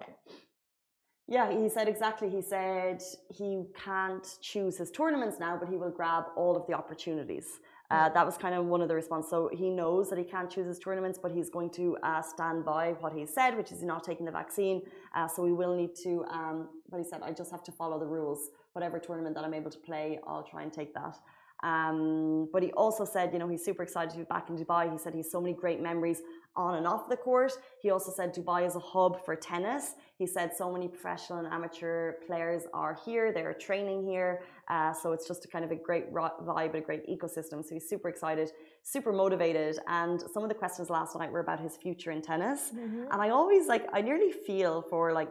Yeah, 1.28 1.52
he 1.52 1.68
said 1.68 1.90
exactly. 1.90 2.30
He 2.30 2.42
said 2.42 3.02
he 3.30 3.66
can't 3.86 4.28
choose 4.42 4.78
his 4.78 4.92
tournaments 4.92 5.38
now, 5.40 5.58
but 5.60 5.68
he 5.68 5.76
will 5.76 5.92
grab 5.92 6.26
all 6.38 6.56
of 6.56 6.66
the 6.68 6.74
opportunities. 6.74 7.48
Uh, 7.94 8.10
that 8.10 8.26
was 8.26 8.38
kind 8.38 8.56
of 8.56 8.66
one 8.66 8.82
of 8.82 8.88
the 8.88 8.96
response. 8.96 9.26
So 9.30 9.50
he 9.62 9.70
knows 9.70 10.10
that 10.10 10.18
he 10.24 10.28
can't 10.34 10.50
choose 10.50 10.68
his 10.74 10.80
tournaments, 10.86 11.18
but 11.24 11.32
he's 11.32 11.50
going 11.58 11.70
to 11.82 11.86
uh, 12.10 12.22
stand 12.34 12.66
by 12.74 12.86
what 13.02 13.12
he 13.18 13.24
said, 13.38 13.52
which 13.60 13.72
is 13.72 13.84
not 13.84 14.04
taking 14.10 14.26
the 14.30 14.36
vaccine. 14.42 14.78
Uh, 15.16 15.28
so 15.28 15.44
we 15.50 15.54
will 15.62 15.76
need 15.82 15.94
to. 16.06 16.12
Um, 16.38 16.58
but 16.90 16.98
he 17.02 17.06
said, 17.12 17.22
I 17.24 17.32
just 17.42 17.52
have 17.52 17.64
to 17.70 17.72
follow 17.72 17.98
the 18.00 18.10
rules. 18.18 18.42
Whatever 18.76 18.98
tournament 18.98 19.36
that 19.36 19.44
I'm 19.48 19.54
able 19.54 19.72
to 19.78 19.82
play, 19.90 20.08
I'll 20.28 20.48
try 20.54 20.62
and 20.64 20.74
take 20.74 20.92
that. 20.96 21.16
Um, 21.64 22.50
but 22.52 22.62
he 22.62 22.72
also 22.72 23.06
said, 23.06 23.32
you 23.32 23.40
know, 23.40 23.48
he's 23.48 23.64
super 23.64 23.84
excited 23.84 24.12
to 24.12 24.18
be 24.18 24.24
back 24.24 24.50
in 24.50 24.58
Dubai. 24.58 24.92
He 24.92 24.98
said 24.98 25.14
he's 25.14 25.32
so 25.32 25.40
many 25.40 25.54
great 25.54 25.80
memories 25.90 26.20
on 26.56 26.76
and 26.76 26.86
off 26.86 27.10
the 27.10 27.18
court. 27.18 27.54
He 27.82 27.90
also 27.90 28.12
said 28.12 28.34
Dubai 28.34 28.66
is 28.68 28.76
a 28.76 28.80
hub 28.80 29.24
for 29.26 29.36
tennis. 29.36 29.96
He 30.18 30.28
said 30.28 30.52
so 30.56 30.72
many 30.72 30.88
professional 30.88 31.40
and 31.40 31.48
amateur 31.48 32.14
players 32.28 32.64
are 32.74 32.98
here. 33.06 33.32
They're 33.32 33.54
training 33.54 34.06
here. 34.06 34.42
Uh, 34.70 34.94
so 34.94 35.12
it's 35.14 35.28
just 35.28 35.46
a 35.46 35.48
kind 35.48 35.66
of 35.66 35.72
a 35.72 35.76
great 35.76 36.14
vibe 36.14 36.74
and 36.74 36.76
a 36.76 36.82
great 36.82 37.08
ecosystem. 37.08 37.64
So 37.64 37.70
he's 37.74 37.90
super 37.90 38.10
excited, 38.10 38.52
super 38.84 39.12
motivated. 39.12 39.80
And 39.88 40.22
some 40.34 40.44
of 40.44 40.50
the 40.50 40.56
questions 40.56 40.90
last 40.90 41.16
night 41.18 41.32
were 41.32 41.40
about 41.40 41.60
his 41.60 41.76
future 41.76 42.12
in 42.12 42.22
tennis. 42.22 42.72
And 43.12 43.22
I 43.22 43.30
always 43.30 43.68
like, 43.68 43.86
I 43.92 44.02
nearly 44.02 44.32
feel 44.32 44.84
for 44.90 45.14
like 45.14 45.30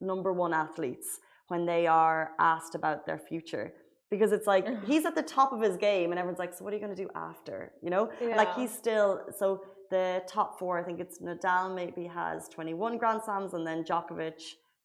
number 0.00 0.32
one 0.32 0.54
athletes 0.54 1.18
when 1.48 1.66
they 1.66 1.86
are 1.86 2.30
asked 2.38 2.74
about 2.74 3.06
their 3.06 3.18
future. 3.18 3.74
Because 4.10 4.32
it's 4.32 4.46
like 4.46 4.66
he's 4.86 5.04
at 5.04 5.14
the 5.14 5.22
top 5.22 5.52
of 5.52 5.60
his 5.60 5.76
game, 5.76 6.10
and 6.10 6.18
everyone's 6.18 6.38
like, 6.40 6.52
"So 6.52 6.64
what 6.64 6.72
are 6.72 6.76
you 6.76 6.82
going 6.82 6.96
to 6.96 7.02
do 7.04 7.10
after?" 7.14 7.72
You 7.80 7.90
know, 7.90 8.10
like 8.36 8.54
he's 8.56 8.72
still 8.72 9.20
so 9.38 9.62
the 9.90 10.22
top 10.26 10.58
four. 10.58 10.78
I 10.78 10.82
think 10.82 11.00
it's 11.00 11.18
Nadal 11.18 11.74
maybe 11.74 12.06
has 12.06 12.48
21 12.48 12.98
Grand 12.98 13.22
Slams, 13.24 13.54
and 13.54 13.66
then 13.66 13.84
Djokovic, 13.84 14.40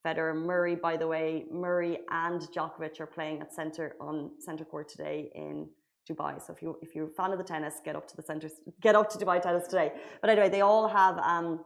Federer, 0.06 0.36
Murray. 0.36 0.76
By 0.76 0.98
the 0.98 1.08
way, 1.08 1.46
Murray 1.52 2.00
and 2.10 2.42
Djokovic 2.42 3.00
are 3.00 3.08
playing 3.08 3.42
at 3.42 3.54
center 3.54 3.96
on 4.00 4.32
center 4.40 4.66
court 4.66 4.90
today 4.90 5.32
in 5.36 5.68
Dubai. 6.10 6.42
So 6.42 6.54
if 6.54 6.62
you 6.62 6.78
if 6.82 6.96
you're 6.96 7.08
a 7.08 7.16
fan 7.20 7.32
of 7.32 7.38
the 7.38 7.44
tennis, 7.44 7.76
get 7.84 7.96
up 7.96 8.08
to 8.08 8.16
the 8.16 8.24
center, 8.24 8.50
get 8.82 8.96
up 8.96 9.10
to 9.12 9.18
Dubai 9.18 9.42
tennis 9.42 9.68
today. 9.68 9.92
But 10.22 10.30
anyway, 10.32 10.50
they 10.50 10.62
all 10.62 10.88
have 10.88 11.18
um, 11.20 11.64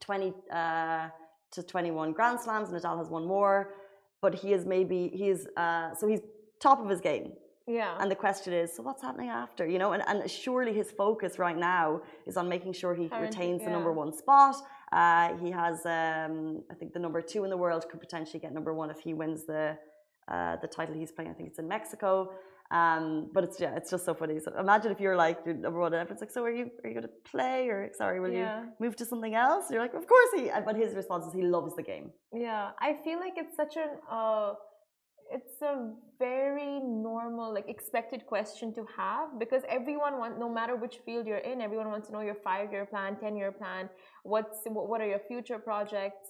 20 0.00 0.32
uh, 0.52 1.08
to 1.52 1.62
21 1.62 2.12
Grand 2.12 2.40
Slams. 2.40 2.68
Nadal 2.70 2.98
has 2.98 3.08
one 3.08 3.26
more, 3.26 3.74
but 4.20 4.34
he 4.34 4.52
is 4.52 4.66
maybe 4.66 5.10
he's 5.14 5.46
uh, 5.56 5.94
so 5.94 6.06
he's 6.08 6.20
top 6.60 6.80
of 6.80 6.88
his 6.88 7.00
game. 7.00 7.32
Yeah, 7.66 7.96
And 8.00 8.10
the 8.10 8.16
question 8.16 8.52
is, 8.52 8.74
so 8.74 8.82
what's 8.82 9.02
happening 9.02 9.28
after? 9.28 9.66
You 9.66 9.78
know, 9.78 9.92
and, 9.92 10.02
and 10.06 10.28
surely 10.30 10.72
his 10.72 10.90
focus 10.90 11.38
right 11.38 11.56
now 11.56 12.02
is 12.26 12.36
on 12.36 12.48
making 12.48 12.72
sure 12.72 12.94
he 12.94 13.08
retains 13.20 13.62
the 13.64 13.70
number 13.70 13.92
one 13.92 14.12
spot. 14.12 14.56
Uh, 14.92 15.36
he 15.38 15.50
has, 15.50 15.76
um, 15.86 16.62
I 16.70 16.74
think, 16.74 16.92
the 16.92 16.98
number 16.98 17.22
two 17.22 17.44
in 17.44 17.50
the 17.50 17.56
world 17.56 17.86
could 17.90 18.00
potentially 18.00 18.40
get 18.40 18.52
number 18.52 18.74
one 18.74 18.90
if 18.90 18.98
he 19.00 19.14
wins 19.14 19.46
the 19.46 19.76
uh, 20.28 20.56
the 20.62 20.68
title 20.68 20.94
he's 20.94 21.10
playing. 21.12 21.30
I 21.30 21.34
think 21.34 21.48
it's 21.50 21.58
in 21.58 21.66
Mexico. 21.68 22.30
Um, 22.70 23.28
but 23.34 23.44
it's 23.44 23.60
yeah, 23.60 23.74
it's 23.76 23.90
just 23.90 24.04
so 24.06 24.14
funny. 24.14 24.38
So 24.38 24.52
imagine 24.58 24.92
if 24.92 25.00
you're 25.00 25.16
like 25.16 25.38
you're 25.44 25.54
number 25.54 25.78
one, 25.78 25.92
and 25.92 26.00
everyone's 26.00 26.22
like, 26.22 26.30
"So 26.30 26.42
are 26.44 26.50
you 26.50 26.70
are 26.82 26.88
you 26.88 26.94
going 26.94 27.02
to 27.02 27.16
play 27.30 27.68
or 27.68 27.90
sorry, 27.98 28.18
will 28.20 28.30
Yeah. 28.32 28.62
you 28.62 28.68
move 28.80 28.96
to 28.96 29.04
something 29.04 29.34
else?" 29.34 29.70
You're 29.70 29.82
like, 29.82 29.94
"Of 29.94 30.06
course 30.06 30.30
he." 30.36 30.50
But 30.64 30.76
his 30.76 30.94
response 30.94 31.26
is 31.26 31.32
he 31.34 31.42
loves 31.42 31.74
the 31.76 31.82
game. 31.82 32.12
Yeah, 32.32 32.70
I 32.80 32.90
feel 33.04 33.18
like 33.18 33.34
it's 33.36 33.56
such 33.56 33.76
an 33.76 33.90
uh, 34.10 34.54
it's 35.30 35.60
a 35.60 35.90
very 36.28 36.72
normal, 36.80 37.48
like 37.56 37.68
expected 37.76 38.20
question 38.34 38.68
to 38.78 38.82
have 38.96 39.26
because 39.42 39.62
everyone 39.78 40.14
wants, 40.20 40.36
no 40.38 40.48
matter 40.58 40.74
which 40.76 40.96
field 41.04 41.26
you're 41.26 41.46
in, 41.52 41.60
everyone 41.60 41.88
wants 41.94 42.06
to 42.08 42.12
know 42.14 42.24
your 42.30 42.40
five-year 42.48 42.86
plan, 42.92 43.10
ten-year 43.24 43.52
plan. 43.60 43.88
What's 44.32 44.58
what 44.66 45.00
are 45.02 45.10
your 45.14 45.22
future 45.30 45.58
projects? 45.70 46.26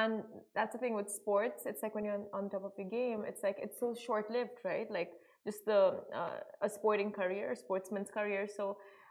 And 0.00 0.12
that's 0.56 0.72
the 0.74 0.80
thing 0.84 0.94
with 1.00 1.08
sports. 1.20 1.60
It's 1.70 1.82
like 1.84 1.94
when 1.94 2.04
you're 2.06 2.20
on, 2.20 2.26
on 2.38 2.50
top 2.50 2.64
of 2.68 2.72
your 2.80 2.90
game, 3.00 3.20
it's 3.30 3.42
like 3.46 3.58
it's 3.64 3.78
so 3.78 3.94
short-lived, 4.06 4.58
right? 4.70 4.88
Like 4.98 5.10
just 5.48 5.60
the 5.70 5.82
uh, 6.20 6.38
a 6.66 6.68
sporting 6.68 7.10
career, 7.20 7.52
a 7.52 7.56
sportsman's 7.64 8.10
career. 8.18 8.48
So 8.58 8.64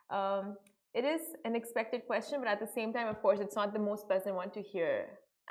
um, 0.10 0.58
it 0.94 1.06
is 1.16 1.22
an 1.46 1.54
expected 1.56 2.02
question, 2.12 2.36
but 2.42 2.50
at 2.56 2.60
the 2.66 2.72
same 2.78 2.92
time, 2.92 3.08
of 3.08 3.22
course, 3.22 3.40
it's 3.46 3.56
not 3.62 3.74
the 3.78 3.84
most 3.92 4.08
pleasant 4.12 4.36
one 4.36 4.52
to 4.58 4.62
hear 4.62 4.96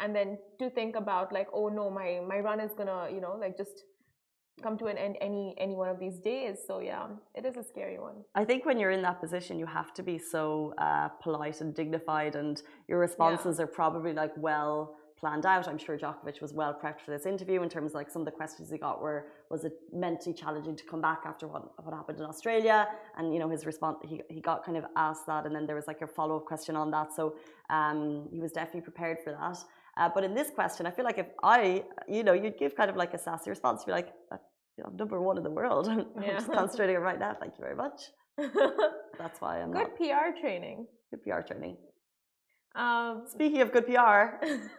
and 0.00 0.14
then 0.14 0.38
to 0.58 0.68
think 0.70 0.96
about 0.96 1.32
like 1.32 1.48
oh 1.52 1.68
no 1.68 1.88
my 1.98 2.20
my 2.26 2.38
run 2.40 2.60
is 2.60 2.72
gonna 2.76 3.08
you 3.14 3.20
know 3.20 3.36
like 3.40 3.56
just 3.56 3.84
come 4.62 4.78
to 4.78 4.86
an 4.86 4.96
end 4.96 5.16
any 5.20 5.54
any 5.58 5.74
one 5.74 5.88
of 5.88 5.98
these 5.98 6.18
days. 6.18 6.58
So 6.66 6.80
yeah 6.80 7.06
it 7.34 7.44
is 7.44 7.56
a 7.56 7.62
scary 7.62 7.98
one. 7.98 8.16
I 8.34 8.44
think 8.44 8.64
when 8.64 8.78
you're 8.78 8.92
in 8.92 9.02
that 9.02 9.20
position, 9.20 9.58
you 9.58 9.66
have 9.66 9.92
to 9.94 10.02
be 10.02 10.18
so 10.18 10.74
uh, 10.78 11.08
polite 11.08 11.60
and 11.60 11.74
dignified, 11.74 12.36
and 12.36 12.62
your 12.88 12.98
responses 12.98 13.60
are 13.60 13.66
probably 13.66 14.12
like 14.12 14.32
well 14.36 14.96
planned 15.16 15.46
out. 15.46 15.68
I'm 15.68 15.78
sure 15.78 15.96
Djokovic 15.96 16.42
was 16.42 16.52
well 16.52 16.74
prepped 16.74 17.00
for 17.00 17.10
this 17.10 17.24
interview 17.24 17.62
in 17.62 17.68
terms 17.68 17.92
of 17.92 17.94
like 17.94 18.10
some 18.10 18.22
of 18.22 18.26
the 18.26 18.32
questions 18.32 18.70
he 18.70 18.78
got 18.78 19.00
were 19.00 19.28
was 19.50 19.64
it 19.64 19.72
mentally 19.92 20.34
challenging 20.34 20.76
to 20.76 20.84
come 20.84 21.00
back 21.00 21.22
after 21.24 21.46
what 21.46 21.62
what 21.84 21.94
happened 21.94 22.18
in 22.18 22.24
Australia, 22.24 22.88
and 23.16 23.32
you 23.32 23.40
know 23.40 23.48
his 23.48 23.66
response 23.66 23.98
he 24.04 24.20
he 24.28 24.40
got 24.40 24.64
kind 24.64 24.76
of 24.76 24.84
asked 24.96 25.26
that, 25.26 25.46
and 25.46 25.54
then 25.54 25.66
there 25.66 25.76
was 25.76 25.86
like 25.86 26.02
a 26.02 26.06
follow 26.06 26.36
up 26.36 26.44
question 26.44 26.76
on 26.76 26.90
that, 26.90 27.12
so 27.12 27.36
um, 27.70 28.28
he 28.30 28.40
was 28.40 28.52
definitely 28.52 28.82
prepared 28.82 29.18
for 29.24 29.32
that. 29.32 29.58
Uh, 29.96 30.08
but 30.14 30.24
in 30.24 30.34
this 30.34 30.50
question, 30.50 30.86
I 30.86 30.90
feel 30.90 31.04
like 31.04 31.18
if 31.18 31.26
I, 31.42 31.84
you 32.08 32.22
know, 32.24 32.32
you'd 32.32 32.58
give 32.58 32.74
kind 32.76 32.90
of 32.90 32.96
like 32.96 33.14
a 33.14 33.18
sassy 33.18 33.50
response, 33.50 33.76
you'd 33.80 33.92
be 33.92 33.96
like, 34.00 34.10
you 34.76 34.82
know, 34.84 34.90
number 35.02 35.20
one 35.20 35.36
in 35.38 35.44
the 35.44 35.50
world. 35.60 35.88
I'm 35.92 36.06
Yeah. 36.20 36.34
just 36.38 36.50
concentrating 36.50 36.96
on 36.96 37.02
right 37.02 37.18
now. 37.18 37.32
Thank 37.40 37.54
you 37.56 37.62
very 37.68 37.76
much. 37.84 37.98
That's 39.18 39.40
why 39.40 39.60
I'm 39.60 39.70
good 39.70 39.90
not 39.90 39.96
pr 39.96 40.40
training 40.40 40.86
good 41.10 41.22
PR 41.22 41.40
training. 41.48 41.76
um 42.74 43.22
Speaking 43.34 43.60
of 43.64 43.70
good 43.74 43.86
PR, 43.86 44.22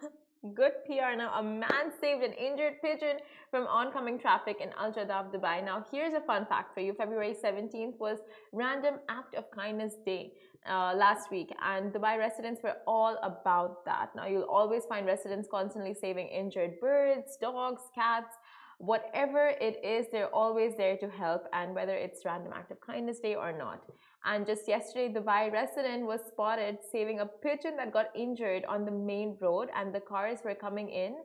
good 0.59 0.73
pr 0.85 1.11
now 1.21 1.29
a 1.41 1.43
man 1.43 1.85
saved 2.01 2.21
an 2.29 2.33
injured 2.47 2.75
pigeon 2.83 3.15
from 3.51 3.63
oncoming 3.67 4.17
traffic 4.25 4.57
in 4.65 4.69
al 4.83 4.91
jaddaf 4.97 5.31
dubai 5.35 5.55
now 5.69 5.77
here's 5.91 6.13
a 6.21 6.23
fun 6.31 6.45
fact 6.51 6.69
for 6.75 6.81
you 6.85 6.93
february 7.01 7.33
17th 7.45 7.97
was 8.05 8.19
random 8.63 8.95
act 9.09 9.33
of 9.39 9.45
kindness 9.61 9.95
day 10.09 10.23
uh, 10.69 10.93
last 10.95 11.31
week, 11.31 11.53
and 11.63 11.93
Dubai 11.93 12.17
residents 12.17 12.61
were 12.63 12.77
all 12.87 13.17
about 13.21 13.85
that. 13.85 14.09
Now, 14.15 14.25
you'll 14.25 14.43
always 14.43 14.85
find 14.85 15.05
residents 15.05 15.47
constantly 15.49 15.93
saving 15.93 16.27
injured 16.27 16.79
birds, 16.79 17.37
dogs, 17.39 17.83
cats, 17.93 18.35
whatever 18.77 19.53
it 19.61 19.83
is, 19.83 20.07
they're 20.11 20.33
always 20.33 20.75
there 20.75 20.97
to 20.97 21.09
help, 21.09 21.47
and 21.53 21.73
whether 21.73 21.95
it's 21.95 22.25
Random 22.25 22.51
Act 22.53 22.71
of 22.71 22.81
Kindness 22.81 23.19
Day 23.19 23.35
or 23.35 23.51
not. 23.51 23.83
And 24.25 24.45
just 24.45 24.67
yesterday, 24.67 25.13
Dubai 25.13 25.51
resident 25.51 26.05
was 26.05 26.21
spotted 26.27 26.79
saving 26.91 27.19
a 27.19 27.25
pigeon 27.25 27.77
that 27.77 27.93
got 27.93 28.07
injured 28.15 28.65
on 28.65 28.85
the 28.85 28.91
main 28.91 29.37
road, 29.39 29.69
and 29.75 29.93
the 29.93 30.01
cars 30.01 30.39
were 30.43 30.55
coming 30.55 30.89
in, 30.89 31.15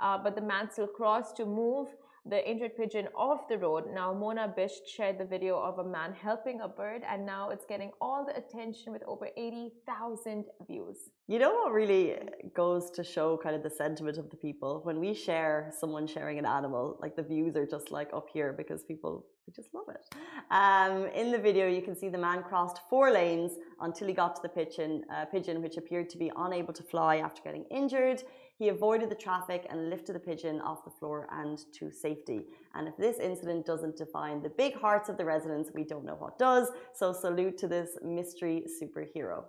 uh, 0.00 0.18
but 0.18 0.34
the 0.34 0.42
man 0.42 0.70
still 0.70 0.86
crossed 0.86 1.36
to 1.36 1.44
move 1.44 1.88
the 2.28 2.48
injured 2.48 2.76
pigeon 2.76 3.08
off 3.14 3.48
the 3.48 3.58
road. 3.58 3.84
Now, 3.92 4.12
Mona 4.12 4.52
Bisht 4.56 4.86
shared 4.86 5.18
the 5.18 5.24
video 5.24 5.58
of 5.58 5.78
a 5.78 5.84
man 5.84 6.12
helping 6.12 6.60
a 6.60 6.68
bird, 6.68 7.02
and 7.08 7.24
now 7.24 7.50
it's 7.50 7.64
getting 7.66 7.92
all 8.00 8.26
the 8.26 8.36
attention 8.36 8.92
with 8.92 9.02
over 9.06 9.28
80,000 9.36 10.44
views. 10.66 11.10
you 11.28 11.38
know 11.38 11.54
what 11.54 11.72
really 11.72 12.16
goes 12.54 12.90
to 12.92 13.02
show 13.04 13.36
kind 13.42 13.54
of 13.54 13.62
the 13.62 13.70
sentiment 13.70 14.18
of 14.18 14.30
the 14.30 14.36
people 14.36 14.80
when 14.84 14.98
we 15.00 15.12
share 15.14 15.72
someone 15.80 16.06
sharing 16.06 16.38
an 16.38 16.46
animal, 16.46 16.98
like 17.00 17.16
the 17.16 17.22
views 17.22 17.56
are 17.56 17.66
just 17.66 17.90
like 17.90 18.10
up 18.12 18.28
here 18.32 18.52
because 18.52 18.82
people 18.84 19.26
just 19.54 19.72
love 19.72 19.86
it. 19.88 20.04
Um, 20.50 21.06
in 21.14 21.30
the 21.30 21.38
video, 21.38 21.68
you 21.68 21.82
can 21.82 21.96
see 21.96 22.08
the 22.08 22.18
man 22.18 22.42
crossed 22.42 22.80
four 22.90 23.12
lanes 23.12 23.52
until 23.80 24.08
he 24.08 24.14
got 24.14 24.34
to 24.36 24.42
the 24.42 24.48
pigeon, 24.48 25.04
uh, 25.12 25.24
pigeon, 25.26 25.62
which 25.62 25.76
appeared 25.76 26.08
to 26.10 26.18
be 26.18 26.32
unable 26.36 26.72
to 26.74 26.82
fly 26.82 27.18
after 27.18 27.42
getting 27.42 27.64
injured. 27.70 28.22
He 28.58 28.68
avoided 28.68 29.10
the 29.10 29.14
traffic 29.14 29.66
and 29.68 29.90
lifted 29.90 30.14
the 30.14 30.20
pigeon 30.20 30.60
off 30.62 30.84
the 30.84 30.90
floor 30.90 31.28
and 31.30 31.58
to 31.74 31.90
safety. 31.90 32.46
And 32.74 32.88
if 32.88 32.96
this 32.96 33.18
incident 33.18 33.66
doesn't 33.66 33.96
define 33.96 34.42
the 34.42 34.48
big 34.48 34.74
hearts 34.74 35.08
of 35.10 35.18
the 35.18 35.24
residents, 35.24 35.70
we 35.74 35.84
don't 35.84 36.04
know 36.04 36.16
what 36.16 36.38
does. 36.38 36.68
So 36.94 37.12
salute 37.12 37.58
to 37.58 37.68
this 37.68 37.98
mystery 38.02 38.64
superhero. 38.80 39.44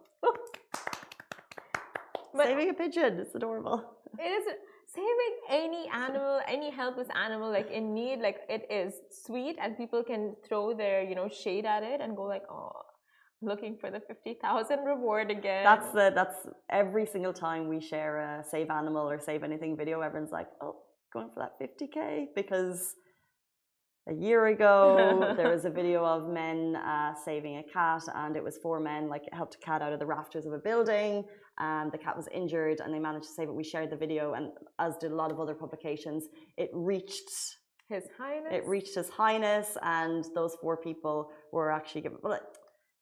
Saving 2.36 2.70
a 2.70 2.74
pigeon, 2.74 3.20
it's 3.20 3.34
adorable. 3.34 3.84
it 4.20 4.24
is 4.24 4.46
saving 4.94 5.36
any 5.50 5.88
animal, 5.90 6.42
any 6.48 6.70
helpless 6.70 7.08
animal 7.16 7.50
like 7.50 7.72
in 7.72 7.94
need, 7.94 8.20
like 8.20 8.40
it 8.50 8.68
is 8.70 8.94
sweet, 9.10 9.58
and 9.62 9.78
people 9.78 10.04
can 10.04 10.36
throw 10.48 10.74
their 10.74 11.02
you 11.02 11.16
know 11.16 11.30
shade 11.30 11.66
at 11.66 11.84
it 11.84 12.02
and 12.02 12.16
go 12.16 12.24
like, 12.24 12.44
oh, 12.50 12.72
looking 13.42 13.78
for 13.80 13.92
the 13.92 14.00
fifty 14.00 14.36
thousand 14.42 14.84
reward 14.86 15.30
again. 15.32 15.64
That's 15.64 15.90
the 15.92 16.12
that's 16.14 16.38
every 16.70 17.06
single 17.06 17.34
time 17.34 17.68
we 17.68 17.80
share 17.80 18.18
a 18.20 18.44
save 18.44 18.70
animal 18.70 19.10
or 19.10 19.20
save 19.20 19.44
anything 19.44 19.78
video, 19.78 20.02
everyone's 20.02 20.32
like, 20.32 20.48
oh, 20.62 20.78
going 21.14 21.30
for 21.34 21.40
that 21.40 21.60
50k 21.60 22.28
because 22.36 22.96
a 24.10 24.14
year 24.14 24.48
ago 24.48 25.34
there 25.38 25.50
was 25.50 25.66
a 25.66 25.70
video 25.70 26.06
of 26.06 26.30
men 26.30 26.76
uh, 26.76 27.14
saving 27.26 27.58
a 27.58 27.64
cat 27.64 28.04
and 28.16 28.36
it 28.36 28.44
was 28.44 28.58
four 28.58 28.80
men 28.80 29.10
like 29.10 29.24
helped 29.34 29.56
a 29.56 29.58
cat 29.60 29.82
out 29.82 29.94
of 29.94 30.00
the 30.00 30.06
rafters 30.06 30.46
of 30.46 30.54
a 30.54 30.58
building 30.58 31.24
and 31.60 31.92
the 31.92 31.98
cat 31.98 32.16
was 32.16 32.28
injured 32.34 32.80
and 32.82 32.94
they 32.94 33.00
managed 33.00 33.26
to 33.28 33.34
save 33.34 33.48
it 33.48 33.54
we 33.54 33.64
shared 33.64 33.90
the 33.90 33.96
video 33.96 34.34
and 34.34 34.52
as 34.80 34.96
did 34.98 35.12
a 35.12 35.16
lot 35.16 35.32
of 35.32 35.40
other 35.40 35.56
publications 35.56 36.26
it 36.58 36.70
reached 36.74 37.30
His 37.90 38.04
Highness. 38.18 38.52
it 38.52 38.66
reached 38.66 38.96
his 38.96 39.10
highness 39.10 39.78
and 39.82 40.26
those 40.36 40.56
four 40.62 40.78
people 40.78 41.30
were 41.52 41.72
actually 41.72 42.02
given 42.02 42.20
but 42.22 42.58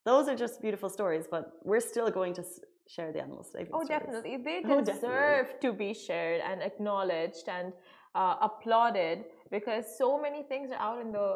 those 0.06 0.28
are 0.30 0.36
just 0.36 0.62
beautiful 0.62 0.90
stories 0.90 1.26
but 1.30 1.44
we're 1.64 1.80
still 1.94 2.10
going 2.10 2.34
to 2.34 2.44
share 2.88 3.12
the 3.12 3.20
animal 3.22 3.44
saving 3.44 3.72
Oh, 3.74 3.84
stories. 3.84 4.02
definitely. 4.02 4.38
They 4.38 4.62
Oh, 4.66 4.82
definitely. 4.82 4.94
deserve 4.94 5.48
to 5.62 5.74
be 5.74 5.94
shared 5.94 6.42
and 6.50 6.62
acknowledged 6.62 7.48
and 7.48 7.74
uh, 8.14 8.36
applauded 8.42 9.26
because 9.52 9.86
so 9.98 10.22
many 10.22 10.44
things 10.44 10.70
are 10.72 10.82
out 10.88 11.02
in 11.02 11.12
the 11.12 11.30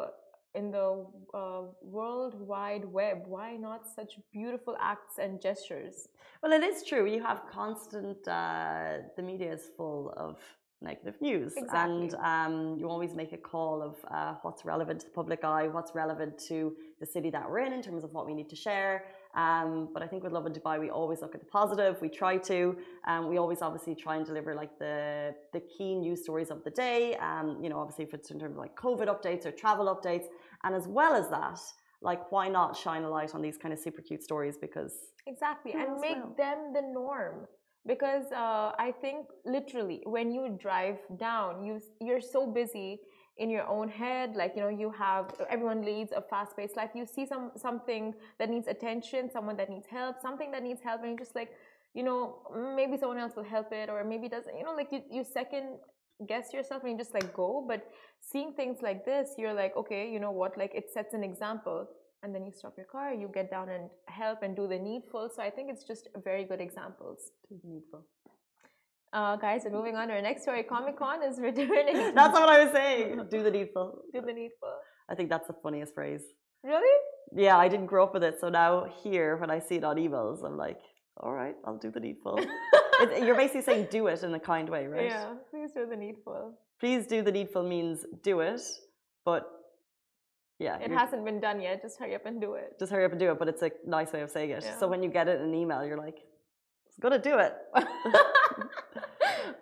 in 0.54 0.70
the 0.72 1.06
uh, 1.32 1.62
world 1.82 2.34
wide 2.40 2.84
web. 2.84 3.18
Why 3.26 3.56
not 3.56 3.86
such 3.86 4.12
beautiful 4.32 4.76
acts 4.80 5.18
and 5.18 5.40
gestures? 5.40 6.08
Well, 6.42 6.52
it 6.52 6.64
is 6.64 6.82
true. 6.82 7.06
You 7.06 7.22
have 7.22 7.42
constant. 7.50 8.26
Uh, 8.26 8.98
the 9.16 9.22
media 9.22 9.52
is 9.52 9.64
full 9.76 10.12
of 10.16 10.38
negative 10.82 11.14
news, 11.20 11.52
Exactly. 11.56 11.80
and 11.80 12.14
um, 12.14 12.76
you 12.78 12.88
always 12.88 13.14
make 13.14 13.32
a 13.32 13.36
call 13.36 13.82
of 13.82 13.96
uh, 14.10 14.34
what's 14.42 14.64
relevant 14.64 15.00
to 15.00 15.06
the 15.06 15.12
public 15.12 15.44
eye, 15.44 15.68
what's 15.68 15.94
relevant 15.94 16.38
to 16.48 16.74
the 17.00 17.06
city 17.06 17.30
that 17.30 17.48
we're 17.48 17.60
in, 17.60 17.72
in 17.72 17.82
terms 17.82 18.02
of 18.04 18.12
what 18.12 18.26
we 18.26 18.34
need 18.34 18.48
to 18.48 18.56
share. 18.56 19.04
Um, 19.34 19.90
but 19.92 20.02
I 20.02 20.06
think 20.06 20.24
with 20.24 20.32
Lovin 20.32 20.52
Dubai, 20.52 20.80
we 20.80 20.90
always 20.90 21.20
look 21.20 21.34
at 21.34 21.40
the 21.40 21.46
positive. 21.46 22.00
We 22.00 22.08
try 22.08 22.36
to. 22.38 22.76
Um, 23.06 23.28
we 23.28 23.36
always 23.38 23.62
obviously 23.62 23.94
try 23.94 24.16
and 24.16 24.26
deliver 24.26 24.54
like 24.54 24.78
the 24.78 25.34
the 25.52 25.60
key 25.60 25.94
news 25.94 26.22
stories 26.22 26.50
of 26.50 26.64
the 26.64 26.70
day. 26.70 27.16
Um, 27.16 27.58
you 27.62 27.68
know, 27.70 27.78
obviously 27.78 28.04
if 28.04 28.12
it's 28.14 28.30
in 28.30 28.40
terms 28.40 28.56
of 28.56 28.58
like 28.58 28.74
COVID 28.76 29.06
updates 29.14 29.46
or 29.46 29.52
travel 29.52 29.86
updates, 29.94 30.26
and 30.64 30.74
as 30.74 30.88
well 30.88 31.14
as 31.14 31.28
that, 31.30 31.60
like 32.02 32.32
why 32.32 32.48
not 32.48 32.76
shine 32.76 33.04
a 33.04 33.10
light 33.10 33.34
on 33.36 33.42
these 33.42 33.56
kind 33.56 33.72
of 33.72 33.78
super 33.78 34.02
cute 34.02 34.22
stories 34.22 34.56
because 34.60 34.94
Exactly, 35.26 35.72
and 35.74 36.00
make 36.00 36.16
will? 36.16 36.34
them 36.36 36.72
the 36.72 36.82
norm. 36.82 37.46
Because 37.86 38.26
uh, 38.32 38.72
I 38.78 38.92
think 39.00 39.26
literally 39.44 40.02
when 40.04 40.30
you 40.30 40.58
drive 40.60 40.98
down, 41.16 41.64
you 41.64 41.80
you're 42.00 42.20
so 42.20 42.46
busy 42.46 43.00
in 43.38 43.48
your 43.48 43.66
own 43.66 43.88
head. 43.88 44.36
Like 44.36 44.52
you 44.54 44.60
know, 44.62 44.68
you 44.68 44.90
have 44.90 45.34
everyone 45.48 45.82
leads 45.82 46.12
a 46.12 46.20
fast-paced 46.20 46.76
life. 46.76 46.90
You 46.94 47.06
see 47.06 47.26
some 47.26 47.52
something 47.56 48.14
that 48.38 48.50
needs 48.50 48.68
attention, 48.68 49.30
someone 49.30 49.56
that 49.56 49.70
needs 49.70 49.86
help, 49.86 50.20
something 50.20 50.50
that 50.50 50.62
needs 50.62 50.82
help, 50.82 51.00
and 51.00 51.10
you're 51.10 51.18
just 51.18 51.34
like, 51.34 51.52
you 51.94 52.02
know, 52.02 52.40
maybe 52.76 52.98
someone 52.98 53.18
else 53.18 53.34
will 53.34 53.50
help 53.56 53.72
it, 53.72 53.88
or 53.88 54.04
maybe 54.04 54.28
doesn't. 54.28 54.56
You 54.56 54.64
know, 54.64 54.74
like 54.74 54.92
you 54.92 55.02
you 55.10 55.24
second 55.24 55.78
guess 56.26 56.52
yourself 56.52 56.82
and 56.82 56.92
you 56.92 56.98
just 56.98 57.14
like 57.14 57.32
go. 57.32 57.64
But 57.66 57.88
seeing 58.20 58.52
things 58.52 58.82
like 58.82 59.06
this, 59.06 59.30
you're 59.38 59.54
like, 59.54 59.74
okay, 59.76 60.10
you 60.12 60.20
know 60.20 60.32
what? 60.32 60.58
Like 60.58 60.74
it 60.74 60.90
sets 60.92 61.14
an 61.14 61.24
example 61.24 61.88
and 62.22 62.34
then 62.34 62.44
you 62.44 62.52
stop 62.52 62.74
your 62.76 62.86
car, 62.86 63.12
you 63.12 63.30
get 63.32 63.50
down 63.50 63.68
and 63.68 63.88
help 64.06 64.42
and 64.42 64.54
do 64.54 64.66
the 64.66 64.78
needful. 64.78 65.30
So 65.34 65.42
I 65.42 65.50
think 65.50 65.70
it's 65.70 65.84
just 65.84 66.08
very 66.22 66.44
good 66.44 66.60
examples. 66.60 67.30
To 67.48 67.54
do 67.54 67.60
the 67.62 67.68
needful. 67.68 68.06
Uh, 69.12 69.36
guys, 69.36 69.62
we're 69.64 69.72
moving 69.72 69.96
on 69.96 70.08
to 70.08 70.14
our 70.14 70.22
next 70.22 70.42
story. 70.42 70.62
Comic 70.62 70.96
Con 70.96 71.22
is 71.22 71.38
returning. 71.40 72.14
That's 72.14 72.32
what 72.32 72.48
I 72.48 72.64
was 72.64 72.72
saying. 72.72 73.26
Do 73.30 73.42
the 73.42 73.50
needful. 73.50 74.02
do 74.12 74.20
the 74.20 74.32
needful. 74.32 74.72
I 75.08 75.16
think 75.16 75.28
that's 75.28 75.48
the 75.48 75.56
funniest 75.60 75.92
phrase. 75.92 76.22
Really? 76.62 76.96
Yeah, 77.34 77.56
I 77.58 77.66
didn't 77.66 77.86
grow 77.86 78.04
up 78.04 78.14
with 78.14 78.22
it, 78.22 78.36
so 78.40 78.48
now 78.48 78.86
here 79.02 79.36
when 79.38 79.50
I 79.50 79.58
see 79.58 79.74
it 79.76 79.82
on 79.82 79.96
emails, 79.96 80.44
I'm 80.44 80.56
like, 80.56 80.78
all 81.16 81.32
right, 81.32 81.56
I'll 81.64 81.78
do 81.78 81.90
the 81.90 81.98
needful. 81.98 82.38
it, 83.00 83.24
you're 83.24 83.34
basically 83.34 83.62
saying 83.62 83.88
do 83.90 84.06
it 84.06 84.22
in 84.22 84.32
a 84.34 84.38
kind 84.38 84.68
way, 84.68 84.86
right? 84.86 85.06
Yeah, 85.06 85.34
please 85.50 85.70
do 85.74 85.84
the 85.84 85.96
needful. 85.96 86.54
Please 86.78 87.08
do 87.08 87.22
the 87.22 87.32
needful 87.32 87.64
means 87.64 88.06
do 88.22 88.38
it, 88.38 88.60
but 89.24 89.50
yeah, 90.60 90.76
It 90.78 90.90
hasn't 90.92 91.24
been 91.24 91.40
done 91.40 91.60
yet. 91.60 91.82
Just 91.82 91.98
hurry 91.98 92.14
up 92.14 92.26
and 92.26 92.40
do 92.40 92.54
it. 92.54 92.78
just 92.78 92.92
hurry 92.92 93.04
up 93.06 93.12
and 93.12 93.20
do 93.20 93.30
it. 93.32 93.38
But 93.38 93.48
it's 93.48 93.62
a 93.62 93.70
nice 93.86 94.12
way 94.12 94.20
of 94.20 94.30
saying 94.30 94.50
it. 94.50 94.62
Yeah. 94.62 94.78
So 94.78 94.86
when 94.86 95.02
you 95.02 95.10
get 95.18 95.26
it 95.26 95.40
in 95.40 95.48
an 95.48 95.54
email, 95.54 95.84
you're 95.84 95.96
like, 96.08 96.18
it's 96.86 96.98
gonna 96.98 97.18
do 97.30 97.38
it. 97.38 97.54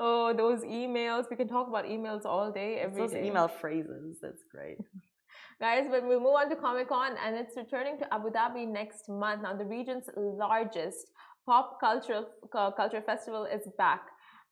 oh, 0.01 0.35
those 0.35 0.63
emails. 0.65 1.25
We 1.31 1.37
can 1.37 1.49
talk 1.49 1.69
about 1.69 1.85
emails 1.85 2.25
all 2.25 2.51
day, 2.53 2.71
every 2.81 3.03
those 3.03 3.13
day. 3.13 3.27
email 3.27 3.49
phrases. 3.49 4.19
That's 4.21 4.43
great. 4.53 4.79
Guys, 5.61 5.87
but 5.91 6.05
we'll 6.07 6.21
move 6.21 6.35
on 6.41 6.49
to 6.51 6.57
Comic 6.57 6.89
Con 6.89 7.17
and 7.25 7.35
it's 7.37 7.57
returning 7.57 7.99
to 7.99 8.15
Abu 8.15 8.31
Dhabi 8.31 8.67
next 8.81 9.09
month. 9.09 9.43
Now, 9.43 9.55
the 9.57 9.65
region's 9.65 10.05
largest 10.17 11.07
pop 11.47 11.81
cultural 11.81 12.27
uh, 12.55 12.71
culture 12.73 13.03
festival 13.03 13.45
is 13.45 13.63
back. 13.77 14.03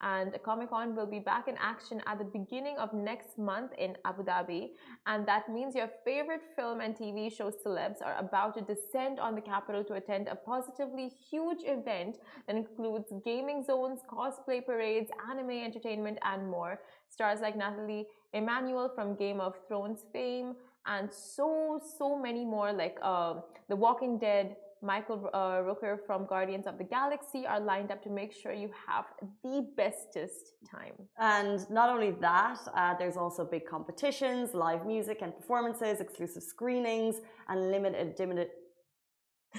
And 0.02 0.37
Comic 0.44 0.70
Con 0.70 0.94
will 0.94 1.06
be 1.06 1.18
back 1.18 1.48
in 1.48 1.56
action 1.59 2.02
at 2.06 2.18
the 2.18 2.24
beginning 2.24 2.76
of 2.76 2.92
next 2.92 3.38
month 3.38 3.72
in 3.78 3.96
Abu 4.04 4.24
Dhabi. 4.24 4.70
And 5.06 5.26
that 5.26 5.48
means 5.48 5.74
your 5.74 5.88
favorite 6.04 6.42
film 6.54 6.80
and 6.80 6.94
TV 6.94 7.35
show 7.35 7.50
celebs 7.50 8.02
are 8.04 8.16
about 8.18 8.54
to 8.54 8.61
descend 8.61 9.18
on 9.18 9.35
the 9.35 9.40
capital 9.40 9.82
to 9.85 9.94
attend 9.94 10.28
a 10.28 10.37
positively 10.37 11.11
huge 11.30 11.62
event 11.64 12.18
that 12.46 12.56
includes 12.56 13.11
gaming 13.24 13.64
zones, 13.64 14.00
cosplay 14.11 14.64
parades, 14.64 15.11
anime 15.30 15.50
entertainment, 15.50 16.18
and 16.22 16.46
more. 16.48 16.80
Stars 17.09 17.40
like 17.40 17.56
Nathalie 17.56 18.06
Emmanuel 18.35 18.90
from 18.94 19.14
Game 19.14 19.40
of 19.40 19.54
Thrones 19.66 20.04
fame, 20.12 20.56
and 20.87 21.09
so 21.12 21.80
so 21.98 22.18
many 22.18 22.44
more 22.44 22.72
like 22.72 22.98
uh, 23.02 23.35
the 23.68 23.76
walking 23.76 24.18
dead 24.18 24.56
michael 24.83 25.31
uh, 25.33 25.59
rooker 25.69 25.99
from 26.07 26.27
guardians 26.27 26.67
of 26.67 26.79
the 26.79 26.85
galaxy 26.85 27.47
are 27.47 27.61
lined 27.61 27.91
up 27.91 28.03
to 28.03 28.11
make 28.11 28.33
sure 28.33 28.53
you 28.53 28.71
have 28.87 29.07
the 29.43 29.67
bestest 29.77 30.53
time 30.71 30.95
And 31.19 31.59
not 31.71 31.89
only 31.91 32.12
that, 32.21 32.59
uh, 32.75 32.95
there's 32.99 33.17
also 33.17 33.45
big 33.45 33.65
competitions, 33.67 34.55
live 34.55 34.87
music 34.87 35.19
and 35.23 35.35
performances, 35.35 36.01
exclusive 36.01 36.43
screenings, 36.43 37.17
and 37.49 37.71
limited 37.71 38.19
limited 38.19 38.49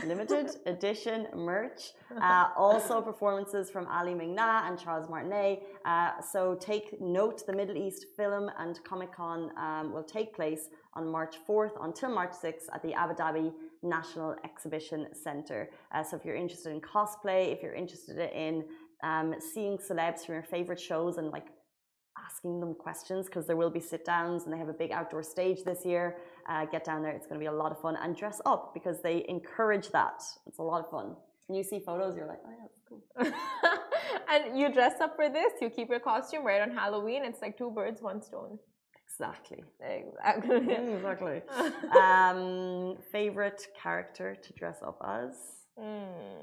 limited 0.06 0.48
edition 0.66 1.28
merch. 1.36 1.82
Uh, 2.22 2.50
also 2.58 3.00
performances 3.02 3.70
from 3.70 3.86
Ali 3.88 4.14
Mingna 4.14 4.68
and 4.68 4.80
Charles 4.80 5.08
Martinet. 5.10 5.62
Uh, 5.86 6.20
so 6.32 6.56
take 6.56 7.00
note: 7.00 7.46
the 7.46 7.54
Middle 7.54 7.78
East 7.78 8.06
Film 8.16 8.50
and 8.58 8.80
Comic 8.90 9.12
Con 9.14 9.52
um, 9.58 9.94
will 9.94 10.04
take 10.18 10.34
place 10.34 10.70
on 10.94 11.08
March 11.08 11.36
4th 11.48 11.76
until 11.88 12.10
March 12.10 12.32
6th 12.44 12.68
at 12.74 12.82
the 12.82 12.94
Abu 12.94 13.14
Dhabi 13.14 13.52
National 13.84 14.36
Exhibition 14.44 15.08
Centre. 15.14 15.70
Uh, 15.94 16.04
so 16.04 16.18
if 16.18 16.26
you're 16.26 16.36
interested 16.36 16.72
in 16.72 16.82
cosplay, 16.82 17.54
if 17.54 17.62
you're 17.62 17.74
interested 17.74 18.18
in 18.36 18.66
um, 19.04 19.36
seeing 19.54 19.78
celebs 19.78 20.26
from 20.26 20.36
your 20.36 20.44
favorite 20.44 20.80
shows 20.80 21.18
and 21.18 21.30
like 21.32 21.48
asking 22.26 22.60
them 22.60 22.74
questions 22.74 23.28
because 23.28 23.46
there 23.46 23.56
will 23.56 23.70
be 23.70 23.80
sit 23.80 24.04
downs 24.04 24.44
and 24.44 24.54
they 24.54 24.58
have 24.58 24.70
a 24.70 24.74
big 24.74 24.92
outdoor 24.92 25.24
stage 25.24 25.64
this 25.64 25.86
year. 25.86 26.18
Uh, 26.50 26.66
get 26.66 26.84
down 26.84 27.04
there, 27.04 27.12
it's 27.12 27.28
going 27.28 27.40
to 27.40 27.44
be 27.44 27.48
a 27.48 27.52
lot 27.52 27.72
of 27.72 27.80
fun 27.80 27.96
and 28.02 28.16
dress 28.16 28.42
up 28.46 28.74
because 28.74 29.02
they 29.02 29.26
encourage 29.30 29.90
that. 29.90 30.24
It's 30.48 30.60
a 30.60 30.64
lot 30.64 30.84
of 30.84 30.90
fun. 30.90 31.16
When 31.46 31.58
you 31.58 31.64
see 31.64 31.80
photos, 31.80 32.16
you're 32.18 32.28
like, 32.28 32.40
oh 32.46 32.50
yeah, 32.50 32.66
that's 32.66 32.82
cool. 32.90 33.34
and 34.30 34.58
you 34.58 34.72
dress 34.72 35.00
up 35.02 35.16
for 35.16 35.30
this 35.30 35.54
you 35.62 35.70
keep 35.70 35.90
your 35.90 36.00
costume 36.00 36.46
right 36.46 36.62
on 36.62 36.72
halloween 36.72 37.24
it's 37.24 37.42
like 37.42 37.58
two 37.58 37.72
birds 37.72 38.02
one 38.02 38.22
stone 38.22 38.58
Exactly. 39.20 39.64
exactly 39.82 40.74
exactly. 40.74 41.42
um, 42.00 42.98
favorite 43.12 43.68
character 43.82 44.36
to 44.36 44.54
dress 44.54 44.78
up 44.86 45.00
as? 45.04 45.36
Mm, 45.80 46.38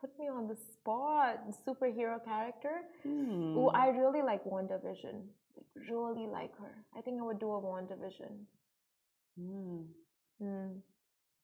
Put 0.00 0.18
me 0.18 0.28
on 0.28 0.46
the 0.46 0.56
spot. 0.56 1.40
Superhero 1.66 2.22
character. 2.24 2.82
Hmm. 3.02 3.56
Oh, 3.56 3.68
I 3.74 3.88
really 3.88 4.22
like 4.22 4.44
WandaVision. 4.44 5.16
Like, 5.56 5.88
really 5.90 6.26
like 6.26 6.56
her. 6.58 6.72
I 6.96 7.00
think 7.00 7.20
I 7.20 7.24
would 7.24 7.40
do 7.40 7.50
a 7.52 7.60
WandaVision. 7.60 8.32
Hmm. 9.38 9.80
Mm. 10.42 10.80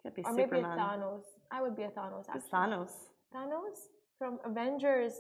Could 0.03 0.15
be 0.15 0.23
Or 0.25 0.33
maybe 0.33 0.59
a 0.59 0.63
Thanos. 0.63 1.23
I 1.51 1.63
would 1.63 1.77
be 1.77 1.83
a 1.83 1.89
Thanos. 1.89 2.27
Who's 2.33 2.43
Actually. 2.45 2.51
Thanos? 2.53 2.93
Thanos 3.35 3.79
from 4.19 4.39
Avengers. 4.45 5.15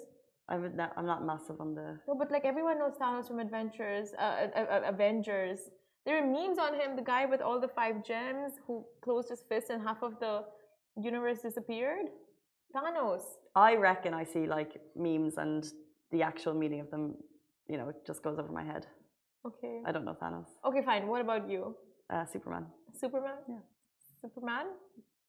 I 0.50 0.56
would 0.58 0.76
not, 0.76 0.92
I'm 0.96 1.06
not 1.06 1.24
massive 1.24 1.60
on 1.60 1.74
the. 1.74 1.98
No, 2.08 2.14
but 2.18 2.30
like 2.30 2.44
everyone 2.44 2.78
knows 2.78 2.94
Thanos 3.00 3.28
from 3.28 3.38
Adventures, 3.38 4.08
uh, 4.18 4.48
uh, 4.56 4.60
uh, 4.60 4.80
Avengers. 4.84 5.60
There 6.04 6.18
are 6.20 6.26
memes 6.26 6.58
on 6.58 6.74
him, 6.74 6.96
the 6.96 7.02
guy 7.02 7.24
with 7.26 7.40
all 7.40 7.60
the 7.60 7.68
five 7.68 8.04
gems 8.04 8.54
who 8.66 8.84
closed 9.02 9.28
his 9.30 9.42
fist 9.48 9.70
and 9.70 9.80
half 9.80 10.02
of 10.02 10.18
the 10.18 10.42
universe 11.00 11.40
disappeared. 11.42 12.06
Thanos. 12.74 13.22
I 13.54 13.76
reckon 13.76 14.12
I 14.12 14.24
see 14.24 14.46
like 14.46 14.80
memes 14.96 15.34
and 15.36 15.64
the 16.10 16.22
actual 16.22 16.54
meaning 16.54 16.80
of 16.80 16.90
them, 16.90 17.14
you 17.68 17.76
know, 17.78 17.88
it 17.88 17.96
just 18.06 18.22
goes 18.22 18.38
over 18.38 18.50
my 18.50 18.64
head. 18.64 18.86
Okay. 19.46 19.82
I 19.86 19.92
don't 19.92 20.04
know 20.04 20.16
Thanos. 20.20 20.46
Okay, 20.64 20.82
fine. 20.82 21.06
What 21.06 21.20
about 21.20 21.48
you? 21.48 21.76
Uh, 22.12 22.24
Superman. 22.26 22.66
Superman? 22.98 23.36
Yeah. 23.48 23.56
Superman? 24.20 24.66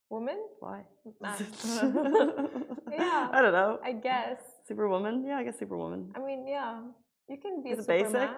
Woman? 0.09 0.39
Why? 0.59 0.81
Man. 1.21 1.37
Yeah. 2.91 3.29
I 3.31 3.41
don't 3.41 3.53
know. 3.53 3.79
I 3.83 3.93
guess. 3.93 4.39
Superwoman? 4.67 5.25
Yeah, 5.25 5.37
I 5.37 5.43
guess 5.43 5.59
Superwoman. 5.59 6.11
I 6.15 6.19
mean, 6.19 6.47
yeah. 6.47 6.81
You 7.29 7.37
can 7.37 7.63
be 7.63 7.69
Is 7.71 7.79
a 7.79 7.87
basic? 7.87 8.29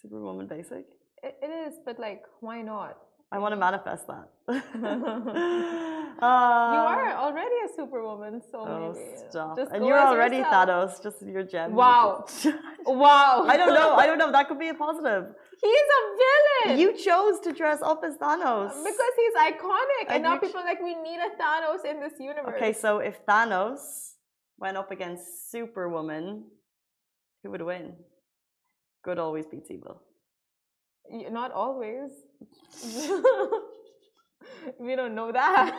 Superwoman 0.00 0.46
basic. 0.46 0.84
It, 1.22 1.36
it 1.42 1.50
is, 1.66 1.74
but 1.84 1.98
like, 1.98 2.22
why 2.40 2.62
not? 2.62 2.96
I 3.30 3.38
want 3.38 3.52
to 3.52 3.56
manifest 3.56 4.06
that. 4.08 4.28
You 6.22 6.28
uh, 6.28 6.94
are 6.94 7.14
already 7.16 7.56
a 7.66 7.68
superwoman, 7.74 8.40
so 8.52 8.60
Oh, 8.60 8.92
maybe. 8.92 9.16
stop. 9.28 9.56
Just 9.56 9.72
and 9.72 9.84
you're 9.84 9.98
already 9.98 10.36
yourself. 10.36 10.68
Thanos, 10.68 11.02
just 11.02 11.20
your 11.22 11.42
gem. 11.42 11.74
Wow. 11.74 12.26
Wow. 12.86 13.44
I 13.48 13.56
don't 13.56 13.74
know. 13.74 13.94
I 13.94 14.06
don't 14.06 14.18
know. 14.18 14.30
That 14.30 14.48
could 14.48 14.58
be 14.58 14.68
a 14.68 14.74
positive. 14.74 15.24
He's 15.60 15.88
a 15.98 16.02
villain. 16.22 16.78
You 16.80 16.96
chose 16.96 17.40
to 17.40 17.52
dress 17.52 17.80
up 17.82 18.02
as 18.04 18.16
Thanos. 18.18 18.70
because 18.84 19.14
he's 19.22 19.34
iconic, 19.52 20.04
and, 20.08 20.14
And 20.14 20.22
now 20.24 20.34
you 20.34 20.38
ch- 20.38 20.42
people 20.42 20.60
are 20.60 20.64
like 20.64 20.80
we 20.82 20.94
need 20.94 21.18
a 21.18 21.30
Thanos 21.42 21.84
in 21.84 22.00
this 22.00 22.14
universe. 22.20 22.54
Okay, 22.56 22.72
so 22.72 22.98
if 22.98 23.24
Thanos 23.26 24.11
went 24.58 24.76
up 24.76 24.90
against 24.90 25.50
Superwoman, 25.50 26.44
who 27.42 27.50
would 27.50 27.62
win? 27.62 27.94
Good 29.04 29.18
always 29.18 29.46
beats 29.46 29.70
evil. 29.70 30.02
Not 31.10 31.52
always. 31.52 32.10
we 34.78 34.94
don't 34.96 35.14
know 35.14 35.32
that. 35.32 35.78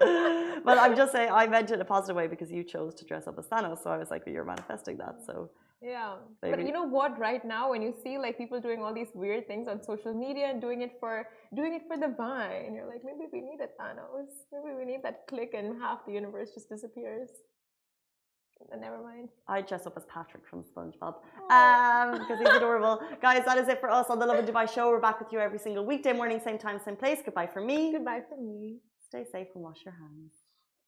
well, 0.64 0.78
I'm 0.78 0.96
just 0.96 1.12
saying 1.12 1.30
I 1.32 1.46
meant 1.46 1.70
it 1.70 1.74
in 1.74 1.80
a 1.80 1.84
positive 1.84 2.16
way 2.16 2.26
because 2.26 2.50
you 2.50 2.64
chose 2.64 2.94
to 2.96 3.04
dress 3.04 3.26
up 3.26 3.38
as 3.38 3.46
Thanos, 3.46 3.82
so 3.82 3.90
I 3.90 3.96
was 3.96 4.10
like, 4.10 4.26
well, 4.26 4.34
you're 4.34 4.44
manifesting 4.44 4.96
that. 4.98 5.16
So 5.24 5.50
Yeah. 5.80 6.16
But 6.42 6.64
you 6.66 6.72
know 6.72 6.82
what? 6.82 7.18
Right 7.18 7.44
now, 7.44 7.70
when 7.70 7.82
you 7.82 7.94
see 8.02 8.18
like 8.18 8.36
people 8.36 8.60
doing 8.60 8.82
all 8.82 8.92
these 8.92 9.12
weird 9.14 9.46
things 9.46 9.68
on 9.68 9.82
social 9.82 10.12
media 10.12 10.46
and 10.50 10.60
doing 10.60 10.82
it 10.82 10.96
for 10.98 11.28
doing 11.54 11.74
it 11.74 11.82
for 11.86 11.96
the 11.96 12.08
vine, 12.16 12.74
you're 12.74 12.86
like, 12.86 13.02
maybe 13.04 13.26
we 13.32 13.40
need 13.40 13.60
a 13.60 13.70
Thanos. 13.80 14.30
Maybe 14.52 14.74
we 14.76 14.84
need 14.84 15.02
that 15.04 15.26
click 15.28 15.54
and 15.54 15.80
half 15.80 16.04
the 16.04 16.12
universe 16.12 16.50
just 16.54 16.68
disappears. 16.68 17.30
Never 18.80 19.02
mind. 19.02 19.28
I 19.48 19.60
dress 19.62 19.86
up 19.86 19.94
as 19.96 20.04
Patrick 20.06 20.44
from 20.46 20.62
SpongeBob 20.62 21.14
um, 21.50 22.18
because 22.18 22.38
he's 22.38 22.48
adorable. 22.48 23.00
Guys, 23.22 23.44
that 23.46 23.58
is 23.58 23.68
it 23.68 23.80
for 23.80 23.90
us 23.90 24.06
on 24.10 24.18
the 24.18 24.26
Lovin 24.26 24.46
Dubai 24.46 24.72
show. 24.72 24.88
We're 24.90 25.00
back 25.00 25.18
with 25.20 25.32
you 25.32 25.38
every 25.38 25.58
single 25.58 25.84
weekday 25.84 26.12
morning, 26.12 26.40
same 26.44 26.58
time, 26.58 26.78
same 26.84 26.96
place. 26.96 27.20
Goodbye 27.24 27.46
for 27.46 27.60
me. 27.60 27.92
Goodbye 27.92 28.22
for 28.28 28.40
me. 28.40 28.78
Stay 29.08 29.24
safe 29.24 29.48
and 29.54 29.64
wash 29.64 29.84
your 29.84 29.94
hands. 29.94 30.32